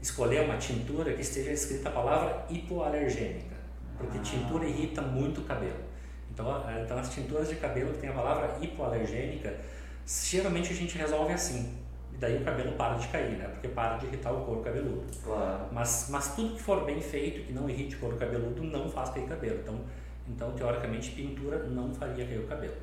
escolher 0.00 0.42
uma 0.42 0.56
tintura 0.56 1.12
que 1.12 1.20
esteja 1.20 1.52
escrita 1.52 1.88
a 1.88 1.92
palavra 1.92 2.44
hipoalergênica, 2.50 3.56
porque 3.96 4.18
ah. 4.18 4.22
tintura 4.22 4.66
irrita 4.66 5.00
muito 5.00 5.42
o 5.42 5.44
cabelo. 5.44 5.86
Então, 6.30 6.64
então 6.82 6.98
as 6.98 7.08
tinturas 7.08 7.48
de 7.48 7.56
cabelo 7.56 7.92
que 7.92 7.98
tem 7.98 8.10
a 8.10 8.12
palavra 8.12 8.58
hipoalergênica, 8.60 9.54
geralmente 10.06 10.72
a 10.72 10.76
gente 10.76 10.98
resolve 10.98 11.32
assim. 11.32 11.78
E 12.16 12.18
daí 12.18 12.38
o 12.38 12.44
cabelo 12.44 12.72
para 12.72 12.94
de 12.94 13.08
cair, 13.08 13.36
né? 13.36 13.46
Porque 13.46 13.68
para 13.68 13.98
de 13.98 14.06
irritar 14.06 14.32
o 14.32 14.42
couro 14.46 14.62
cabeludo. 14.62 15.04
Claro. 15.22 15.66
Mas, 15.70 16.08
mas 16.10 16.34
tudo 16.34 16.54
que 16.54 16.62
for 16.62 16.82
bem 16.86 16.98
feito, 16.98 17.46
que 17.46 17.52
não 17.52 17.68
irrite 17.68 17.96
o 17.96 17.98
couro 17.98 18.16
cabeludo, 18.16 18.64
não 18.64 18.88
faz 18.88 19.10
cair 19.10 19.28
cabelo. 19.28 19.60
Então, 19.60 19.80
então 20.26 20.52
teoricamente, 20.52 21.10
pintura 21.10 21.58
não 21.64 21.94
faria 21.94 22.26
cair 22.26 22.40
o 22.40 22.46
cabelo. 22.46 22.76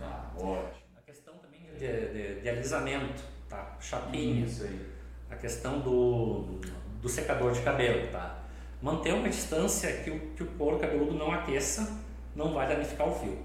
Ah, 0.00 0.32
ótimo. 0.36 0.82
A 0.96 1.00
questão 1.06 1.34
também 1.34 1.60
de, 1.78 2.12
de, 2.12 2.40
de 2.40 2.48
alisamento, 2.48 3.22
tá? 3.48 3.76
Chapinha. 3.80 4.46
Isso 4.46 4.64
aí. 4.64 4.84
A 5.30 5.36
questão 5.36 5.78
do, 5.78 6.58
do 7.00 7.08
secador 7.08 7.52
de 7.52 7.60
cabelo, 7.60 8.08
tá? 8.10 8.40
Manter 8.82 9.14
uma 9.14 9.28
distância 9.28 9.92
que 10.02 10.10
o, 10.10 10.18
que 10.34 10.42
o 10.42 10.46
couro 10.58 10.80
cabeludo 10.80 11.14
não 11.14 11.30
aqueça, 11.30 12.00
não 12.34 12.52
vai 12.52 12.66
danificar 12.66 13.08
o 13.08 13.14
fio. 13.14 13.38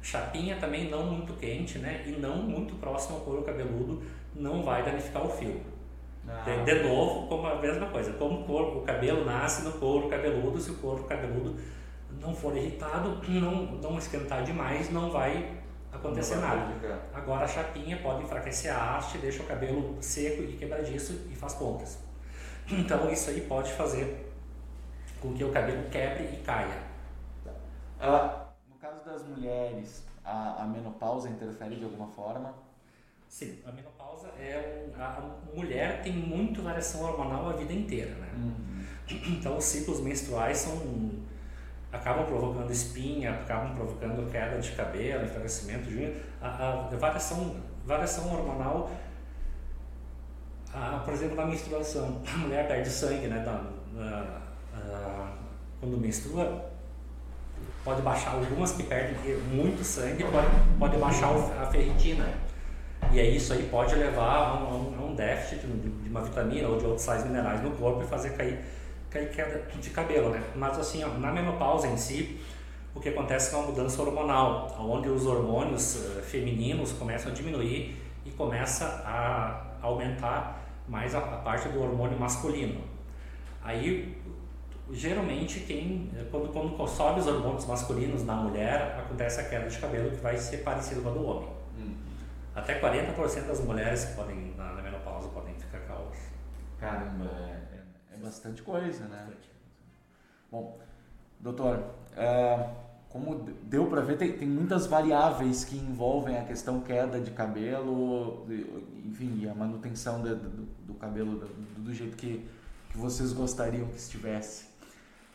Chapinha 0.00 0.56
também 0.60 0.88
não 0.88 1.06
muito 1.06 1.32
quente, 1.32 1.80
né? 1.80 2.04
E 2.06 2.12
não 2.12 2.36
muito 2.36 2.76
próximo 2.76 3.16
ao 3.16 3.22
couro 3.22 3.42
cabeludo, 3.42 4.00
não 4.38 4.62
vai 4.62 4.84
danificar 4.84 5.24
o 5.24 5.30
fio. 5.30 5.60
Ah. 6.28 6.42
De, 6.44 6.64
de, 6.64 6.82
novo, 6.82 7.28
como 7.28 7.46
a 7.46 7.56
mesma 7.56 7.86
coisa, 7.86 8.12
como 8.14 8.40
o, 8.40 8.44
couro, 8.44 8.78
o 8.78 8.82
cabelo 8.82 9.24
nasce 9.24 9.62
no 9.62 9.72
couro 9.72 10.08
cabeludo, 10.08 10.60
se 10.60 10.70
o 10.70 10.74
couro 10.74 11.04
cabeludo 11.04 11.56
não 12.20 12.34
for 12.34 12.56
irritado, 12.56 13.20
não, 13.28 13.66
não 13.76 13.98
esquentar 13.98 14.42
demais, 14.42 14.90
não 14.90 15.10
vai 15.10 15.56
acontecer 15.92 16.36
não 16.36 16.42
vai 16.42 16.56
nada. 16.56 17.00
Agora 17.14 17.44
a 17.44 17.48
chapinha 17.48 17.96
pode 18.02 18.24
enfraquecer 18.24 18.74
a 18.74 18.96
haste, 18.96 19.18
deixa 19.18 19.42
o 19.42 19.46
cabelo 19.46 19.96
seco 20.00 20.42
e 20.42 20.56
quebradiço 20.56 21.26
e 21.30 21.36
faz 21.36 21.54
pontas. 21.54 21.98
Então 22.68 23.10
isso 23.10 23.30
aí 23.30 23.42
pode 23.42 23.72
fazer 23.72 24.32
com 25.20 25.32
que 25.32 25.44
o 25.44 25.52
cabelo 25.52 25.88
quebre 25.90 26.24
e 26.24 26.42
caia. 26.44 26.82
Uh, 27.46 28.46
no 28.68 28.76
caso 28.80 29.04
das 29.04 29.22
mulheres, 29.26 30.04
a, 30.24 30.62
a 30.62 30.66
menopausa 30.66 31.28
interfere 31.28 31.76
de 31.76 31.84
alguma 31.84 32.08
forma? 32.08 32.65
Sim, 33.36 33.58
a 33.66 33.70
menopausa 33.70 34.28
é 34.38 34.88
um, 34.88 34.98
a, 34.98 35.04
a 35.04 35.54
mulher 35.54 36.00
tem 36.02 36.10
muito 36.10 36.62
variação 36.62 37.02
hormonal 37.02 37.50
a 37.50 37.52
vida 37.52 37.70
inteira, 37.70 38.14
né? 38.14 38.28
Uhum. 38.34 38.82
Então 39.26 39.58
os 39.58 39.64
ciclos 39.64 40.00
menstruais 40.00 40.56
são 40.56 41.10
acabam 41.92 42.24
provocando 42.24 42.70
espinha, 42.70 43.32
acabam 43.32 43.74
provocando 43.74 44.32
queda 44.32 44.58
de 44.58 44.72
cabelo, 44.72 45.26
enfraquecimento 45.26 45.84
de 45.84 45.96
unha. 45.96 46.16
A, 46.40 46.88
a 46.90 46.96
variação, 46.96 47.56
variação 47.84 48.32
hormonal, 48.32 48.90
a, 50.72 51.02
por 51.04 51.12
exemplo, 51.12 51.36
na 51.36 51.44
menstruação, 51.44 52.22
a 52.26 52.38
mulher 52.38 52.66
perde 52.66 52.88
sangue, 52.88 53.26
né? 53.26 53.40
Da, 53.40 53.66
quando 55.78 55.98
menstrua, 55.98 56.70
pode 57.84 58.00
baixar 58.00 58.30
algumas 58.30 58.72
que 58.72 58.84
perdem 58.84 59.36
muito 59.40 59.84
sangue, 59.84 60.24
pode, 60.24 60.48
pode 60.78 60.96
baixar 60.96 61.34
a 61.60 61.66
ferritina. 61.66 62.45
E 63.12 63.20
aí 63.20 63.36
isso 63.36 63.52
aí 63.52 63.68
pode 63.70 63.94
levar 63.94 64.36
a 64.36 64.54
um, 64.54 64.94
a 64.98 65.04
um 65.04 65.14
déficit 65.14 65.66
de 65.66 66.08
uma 66.08 66.22
vitamina 66.22 66.68
ou 66.68 66.78
de 66.78 66.84
outros 66.84 67.02
sais 67.02 67.24
minerais 67.24 67.62
no 67.62 67.70
corpo 67.72 68.02
e 68.02 68.06
fazer 68.06 68.30
cair 68.30 68.58
cair 69.10 69.30
queda 69.30 69.62
de 69.80 69.90
cabelo, 69.90 70.30
né? 70.30 70.42
Mas 70.54 70.78
assim, 70.78 71.04
ó, 71.04 71.08
na 71.08 71.32
menopausa 71.32 71.86
em 71.86 71.96
si, 71.96 72.40
o 72.94 73.00
que 73.00 73.08
acontece 73.08 73.54
é 73.54 73.58
uma 73.58 73.68
mudança 73.68 74.02
hormonal, 74.02 74.74
onde 74.80 75.08
os 75.08 75.26
hormônios 75.26 75.96
uh, 75.96 76.22
femininos 76.22 76.92
começam 76.92 77.30
a 77.30 77.34
diminuir 77.34 77.96
e 78.24 78.30
começa 78.30 78.84
a 79.04 79.76
aumentar 79.80 80.62
mais 80.88 81.14
a, 81.14 81.18
a, 81.18 81.36
parte 81.38 81.68
do 81.68 81.82
hormônio 81.82 82.18
masculino. 82.18 82.80
Aí, 83.62 84.16
geralmente, 84.90 85.60
quem 85.60 86.10
quando, 86.30 86.52
quando 86.52 86.88
sobe 86.88 87.20
os 87.20 87.26
hormônios 87.26 87.66
masculinos 87.66 88.24
na 88.24 88.34
mulher, 88.34 88.96
acontece 88.98 89.40
a 89.40 89.44
queda 89.44 89.68
de 89.68 89.78
cabelo 89.78 90.10
que 90.10 90.22
vai 90.22 90.36
ser 90.38 90.58
parecida 90.58 91.00
com 91.00 91.08
a 91.08 91.12
do 91.12 91.26
homem. 91.26 91.55
Até 92.56 92.80
40% 92.80 93.46
das 93.46 93.60
mulheres 93.60 94.06
que 94.06 94.14
podem 94.14 94.54
na, 94.56 94.72
na 94.72 94.82
menopausa 94.82 95.28
podem 95.28 95.54
ficar 95.54 95.80
calvas. 95.80 96.18
Caramba, 96.80 97.24
é 97.24 97.66
é 98.16 98.24
bastante 98.24 98.62
coisa, 98.62 99.04
né? 99.04 99.24
Bastante. 99.26 99.50
Bom, 100.50 100.78
doutor, 101.38 101.84
é, 102.16 102.70
como 103.10 103.34
deu 103.62 103.86
para 103.86 104.00
ver, 104.00 104.16
tem, 104.16 104.32
tem 104.32 104.48
muitas 104.48 104.86
variáveis 104.86 105.64
que 105.64 105.76
envolvem 105.76 106.38
a 106.38 106.44
questão 106.44 106.80
queda 106.80 107.20
de 107.20 107.30
cabelo, 107.30 108.46
enfim, 109.04 109.48
a 109.48 109.54
manutenção 109.54 110.22
de, 110.22 110.34
do, 110.34 110.66
do, 110.86 110.94
cabelo 110.94 111.38
do, 111.38 111.46
do, 111.82 111.92
jeito 111.92 112.16
que, 112.16 112.48
que 112.90 112.96
vocês 112.96 113.32
gostariam 113.32 113.86
que 113.88 113.96
estivesse. 113.96 114.66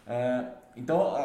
É, 0.08 0.48
então, 0.76 1.16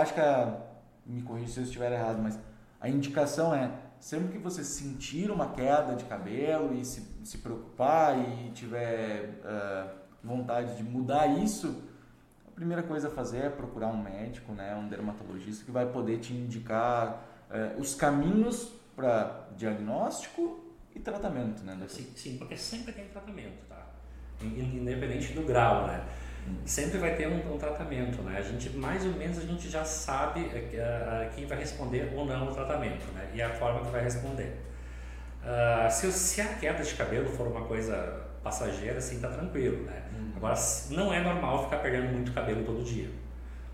acho 0.00 0.12
que, 0.12 0.20
a, 0.20 0.60
me 1.06 1.22
corrija 1.22 1.52
se 1.52 1.60
eu 1.60 1.64
estiver 1.64 1.92
errado, 1.92 2.20
mas 2.20 2.38
a 2.80 2.88
indicação 2.88 3.54
é 3.54 3.70
sempre 4.00 4.32
que 4.32 4.38
você 4.38 4.62
sentir 4.62 5.30
uma 5.30 5.52
queda 5.52 5.94
de 5.94 6.04
cabelo 6.04 6.74
e 6.74 6.84
se, 6.84 7.02
se 7.24 7.38
preocupar 7.38 8.18
e 8.18 8.50
tiver 8.50 9.40
uh, 9.44 9.90
vontade 10.22 10.76
de 10.76 10.82
mudar 10.82 11.26
isso, 11.26 11.82
a 12.46 12.50
primeira 12.50 12.82
coisa 12.82 13.08
a 13.08 13.10
fazer 13.10 13.38
é 13.38 13.50
procurar 13.50 13.88
um 13.88 14.02
médico, 14.02 14.52
né, 14.52 14.74
um 14.74 14.88
dermatologista 14.88 15.64
que 15.64 15.70
vai 15.70 15.86
poder 15.86 16.18
te 16.18 16.32
indicar 16.32 17.22
eh, 17.50 17.76
os 17.78 17.94
caminhos 17.94 18.72
para 18.96 19.46
diagnóstico 19.56 20.58
e 20.94 20.98
tratamento, 20.98 21.62
né? 21.62 21.78
Sim, 21.86 22.10
sim, 22.16 22.38
porque 22.38 22.56
sempre 22.56 22.92
tem 22.92 23.06
tratamento, 23.08 23.66
tá? 23.68 23.86
Independente 24.42 25.32
do 25.34 25.42
grau, 25.42 25.86
né? 25.86 26.04
Sempre 26.64 26.98
vai 26.98 27.14
ter 27.14 27.28
um, 27.28 27.54
um, 27.54 27.58
tratamento, 27.58 28.22
né? 28.22 28.38
A 28.38 28.42
gente 28.42 28.70
mais 28.70 29.04
ou 29.04 29.12
menos 29.12 29.38
a 29.38 29.42
gente 29.42 29.68
já 29.68 29.84
sabe 29.84 30.40
uh, 30.40 31.34
quem 31.34 31.46
vai 31.46 31.58
responder 31.58 32.12
ou 32.14 32.24
não 32.24 32.48
o 32.48 32.54
tratamento, 32.54 33.06
né? 33.12 33.30
E 33.34 33.42
a 33.42 33.50
forma 33.50 33.84
que 33.84 33.90
vai 33.90 34.02
responder. 34.02 34.60
Uh, 35.42 35.90
se, 35.90 36.10
se 36.12 36.40
a 36.40 36.46
queda 36.54 36.82
de 36.82 36.94
cabelo 36.94 37.28
for 37.28 37.46
uma 37.46 37.64
coisa 37.64 38.26
passageira, 38.42 38.98
assim, 38.98 39.20
tá 39.20 39.28
tranquilo, 39.28 39.84
né? 39.84 40.02
Uhum. 40.12 40.32
Agora, 40.36 40.54
não 40.90 41.12
é 41.12 41.20
normal 41.20 41.64
ficar 41.64 41.78
perdendo 41.78 42.12
muito 42.12 42.32
cabelo 42.32 42.64
todo 42.64 42.84
dia. 42.84 43.10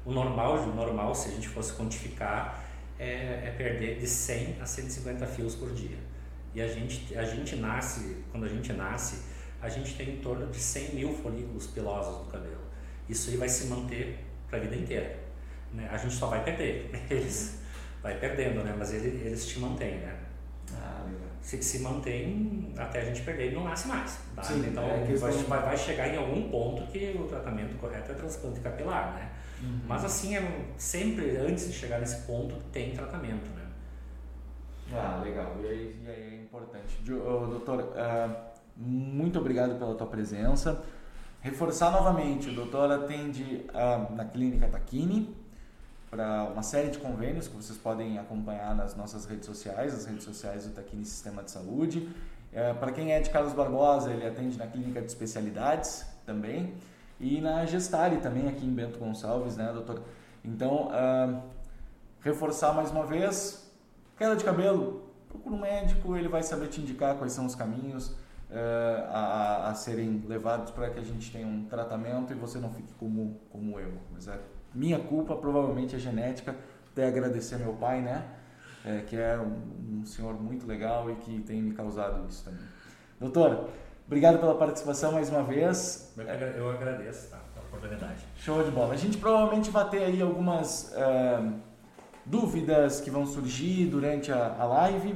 O 0.04 0.12
normal, 0.12 0.56
o 0.56 0.74
normal 0.74 1.14
se 1.14 1.28
a 1.28 1.32
gente 1.32 1.48
fosse 1.48 1.74
quantificar, 1.74 2.64
é, 2.98 3.46
é, 3.46 3.54
perder 3.56 3.98
de 3.98 4.06
100 4.06 4.58
a 4.61 4.66
150 4.66 5.26
fios 5.26 5.54
por 5.54 5.72
dia. 5.72 5.98
E 6.54 6.61
a 6.61 6.68
gente, 6.68 7.16
a 7.16 7.24
gente 7.24 7.56
nasce, 7.56 8.24
quando 8.30 8.44
a 8.44 8.48
gente 8.48 8.72
nasce, 8.72 9.22
a 9.61 9.68
gente 9.68 9.94
tem 9.94 10.11
em 10.11 10.16
torno 10.16 10.46
de 10.50 10.58
100 10.58 10.94
mil 10.94 11.14
folículos 11.14 11.66
pilosos 11.68 12.24
do 12.24 12.30
cabelo. 12.30 12.62
Isso 13.08 13.30
aí 13.30 13.36
vai 13.36 13.48
se 13.48 13.66
manter 13.66 14.18
para 14.48 14.58
a 14.58 14.60
vida 14.60 14.76
inteira. 14.76 15.18
Né? 15.72 15.88
A 15.90 15.96
gente 15.96 16.14
só 16.14 16.26
vai 16.26 16.44
perder, 16.44 16.90
eles 17.10 17.60
vai 18.02 18.18
perdendo, 18.18 18.62
né? 18.62 18.74
Mas 18.76 18.92
eles, 18.92 19.24
eles 19.24 19.46
te 19.46 19.58
mantêm, 19.58 19.98
né? 19.98 20.16
Ah, 20.72 21.04
legal 21.06 21.32
se, 21.42 21.60
se 21.60 21.80
mantém 21.80 22.72
até 22.76 23.00
a 23.00 23.04
gente 23.04 23.22
perder 23.22 23.50
e 23.50 23.54
não 23.54 23.64
nasce 23.64 23.88
mais. 23.88 24.18
Tá? 24.34 24.42
Sim, 24.42 24.64
então 24.66 24.84
é 24.84 25.04
vai, 25.16 25.32
vai, 25.32 25.62
vai, 25.62 25.76
chegar 25.76 26.08
em 26.08 26.16
algum 26.16 26.48
ponto 26.48 26.86
que 26.90 27.16
o 27.18 27.24
tratamento 27.24 27.76
correto 27.78 28.12
é 28.12 28.14
transplante 28.14 28.60
capilar, 28.60 29.14
né? 29.14 29.30
Uhum. 29.60 29.80
Mas 29.86 30.04
assim, 30.04 30.36
é, 30.36 30.64
sempre 30.78 31.36
antes 31.36 31.66
de 31.66 31.72
chegar 31.72 31.98
nesse 31.98 32.22
ponto 32.22 32.54
tem 32.72 32.94
tratamento, 32.94 33.50
né? 33.50 33.62
Ah, 34.92 35.20
legal. 35.22 35.56
E 35.62 35.66
aí, 35.66 36.00
e 36.04 36.08
aí 36.08 36.38
é 36.38 36.42
importante. 36.42 37.00
Doutor, 37.02 37.80
uh, 37.80 38.36
muito 38.76 39.38
obrigado 39.38 39.78
pela 39.78 39.94
tua 39.94 40.06
presença. 40.06 40.82
Reforçar 41.42 41.90
novamente, 41.90 42.50
o 42.50 42.55
doutor 42.55 42.88
atende 42.92 43.66
uh, 43.70 44.14
na 44.14 44.24
clínica 44.24 44.68
Taquini, 44.68 45.37
para 46.09 46.44
uma 46.44 46.62
série 46.62 46.88
de 46.88 46.98
convênios 46.98 47.48
que 47.48 47.57
vocês 47.57 47.76
podem 47.76 48.16
acompanhar 48.16 48.76
nas 48.76 48.94
nossas 48.94 49.24
redes 49.24 49.46
sociais, 49.46 49.92
as 49.92 50.07
redes 50.07 50.22
sociais 50.22 50.68
do 50.68 50.72
Taquini 50.72 51.05
Sistema 51.05 51.42
de 51.42 51.50
Saúde. 51.50 52.09
É, 52.52 52.72
para 52.74 52.92
quem 52.92 53.12
é 53.12 53.18
de 53.18 53.28
Carlos 53.31 53.55
Barbosa, 53.55 54.12
ele 54.12 54.24
atende 54.24 54.57
na 54.57 54.68
Clínica 54.68 55.00
de 55.00 55.07
Especialidades 55.09 56.07
também 56.24 56.74
e 57.18 57.40
na 57.40 57.66
Gestare 57.66 58.18
também 58.18 58.48
aqui 58.48 58.64
em 58.64 58.72
Bento 58.72 59.00
Gonçalves, 59.00 59.57
né, 59.57 59.72
doutor? 59.72 60.00
Então, 60.44 60.90
uh, 60.90 61.42
reforçar 62.20 62.72
mais 62.72 62.92
uma 62.92 63.05
vez, 63.05 63.68
queda 64.16 64.37
de 64.37 64.44
cabelo, 64.44 65.11
procura 65.28 65.57
um 65.57 65.61
médico, 65.61 66.16
ele 66.16 66.28
vai 66.28 66.44
saber 66.44 66.68
te 66.68 66.81
indicar 66.81 67.16
quais 67.16 67.33
são 67.33 67.46
os 67.46 67.57
caminhos 67.57 68.14
a, 69.08 69.70
a, 69.70 69.74
serem 69.74 70.22
levados 70.26 70.70
para 70.72 70.90
que 70.90 70.98
a 70.98 71.02
gente 71.02 71.30
tenha 71.32 71.46
um 71.46 71.64
tratamento 71.64 72.32
e 72.32 72.36
você 72.36 72.58
não 72.58 72.70
fique 72.70 72.92
como, 72.94 73.40
como 73.50 73.78
eu. 73.80 73.92
Mas 74.12 74.28
é 74.28 74.38
minha 74.74 74.98
culpa 74.98 75.36
provavelmente 75.36 75.96
é 75.96 75.98
genética. 75.98 76.54
Até 76.92 77.06
agradecer 77.06 77.56
meu 77.56 77.72
pai, 77.74 78.00
né? 78.00 78.24
É, 78.84 79.00
que 79.00 79.16
é 79.16 79.38
um, 79.38 80.00
um, 80.00 80.04
senhor 80.04 80.34
muito 80.34 80.66
legal 80.66 81.10
e 81.10 81.14
que 81.16 81.40
tem 81.40 81.62
me 81.62 81.72
causado 81.72 82.26
isso 82.28 82.44
também. 82.44 82.66
Doutor, 83.20 83.68
obrigado 84.06 84.38
pela 84.38 84.56
participação 84.56 85.12
mais 85.12 85.30
uma 85.30 85.42
vez. 85.42 86.12
Eu 86.56 86.70
agradeço 86.70 87.30
tá, 87.30 87.38
pela 87.54 87.66
oportunidade. 87.66 88.26
Show 88.36 88.62
de 88.62 88.70
bola. 88.70 88.92
A 88.94 88.96
gente 88.96 89.18
provavelmente 89.18 89.70
vai 89.70 89.88
ter 89.88 90.02
aí 90.02 90.20
algumas 90.20 90.92
uh, 90.92 91.52
dúvidas 92.26 93.00
que 93.00 93.10
vão 93.10 93.24
surgir 93.24 93.86
durante 93.86 94.32
a, 94.32 94.56
a 94.58 94.64
live. 94.64 95.14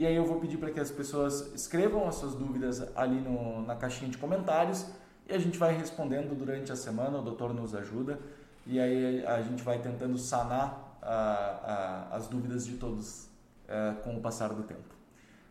E 0.00 0.06
aí 0.06 0.16
eu 0.16 0.24
vou 0.24 0.40
pedir 0.40 0.56
para 0.56 0.70
que 0.70 0.80
as 0.80 0.90
pessoas 0.90 1.52
escrevam 1.54 2.08
as 2.08 2.14
suas 2.14 2.34
dúvidas 2.34 2.82
ali 2.96 3.20
no, 3.20 3.60
na 3.66 3.76
caixinha 3.76 4.10
de 4.10 4.16
comentários 4.16 4.86
e 5.28 5.34
a 5.34 5.38
gente 5.38 5.58
vai 5.58 5.76
respondendo 5.76 6.34
durante 6.34 6.72
a 6.72 6.74
semana, 6.74 7.18
o 7.18 7.22
doutor 7.22 7.52
nos 7.52 7.74
ajuda 7.74 8.18
e 8.66 8.80
aí 8.80 9.22
a 9.26 9.42
gente 9.42 9.62
vai 9.62 9.78
tentando 9.78 10.16
sanar 10.16 10.96
a, 11.02 12.08
a, 12.12 12.16
as 12.16 12.28
dúvidas 12.28 12.64
de 12.64 12.78
todos 12.78 13.28
é, 13.68 13.92
com 14.02 14.16
o 14.16 14.22
passar 14.22 14.54
do 14.54 14.62
tempo. 14.62 14.88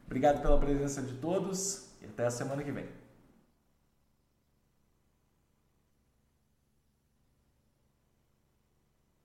Obrigado 0.08 0.42
pela 0.42 0.58
presença 0.58 1.04
de 1.04 1.14
todos 1.14 1.92
e 2.02 2.06
até 2.06 2.26
a 2.26 2.32
semana 2.32 2.64
que 2.64 2.72
vem. 2.72 2.99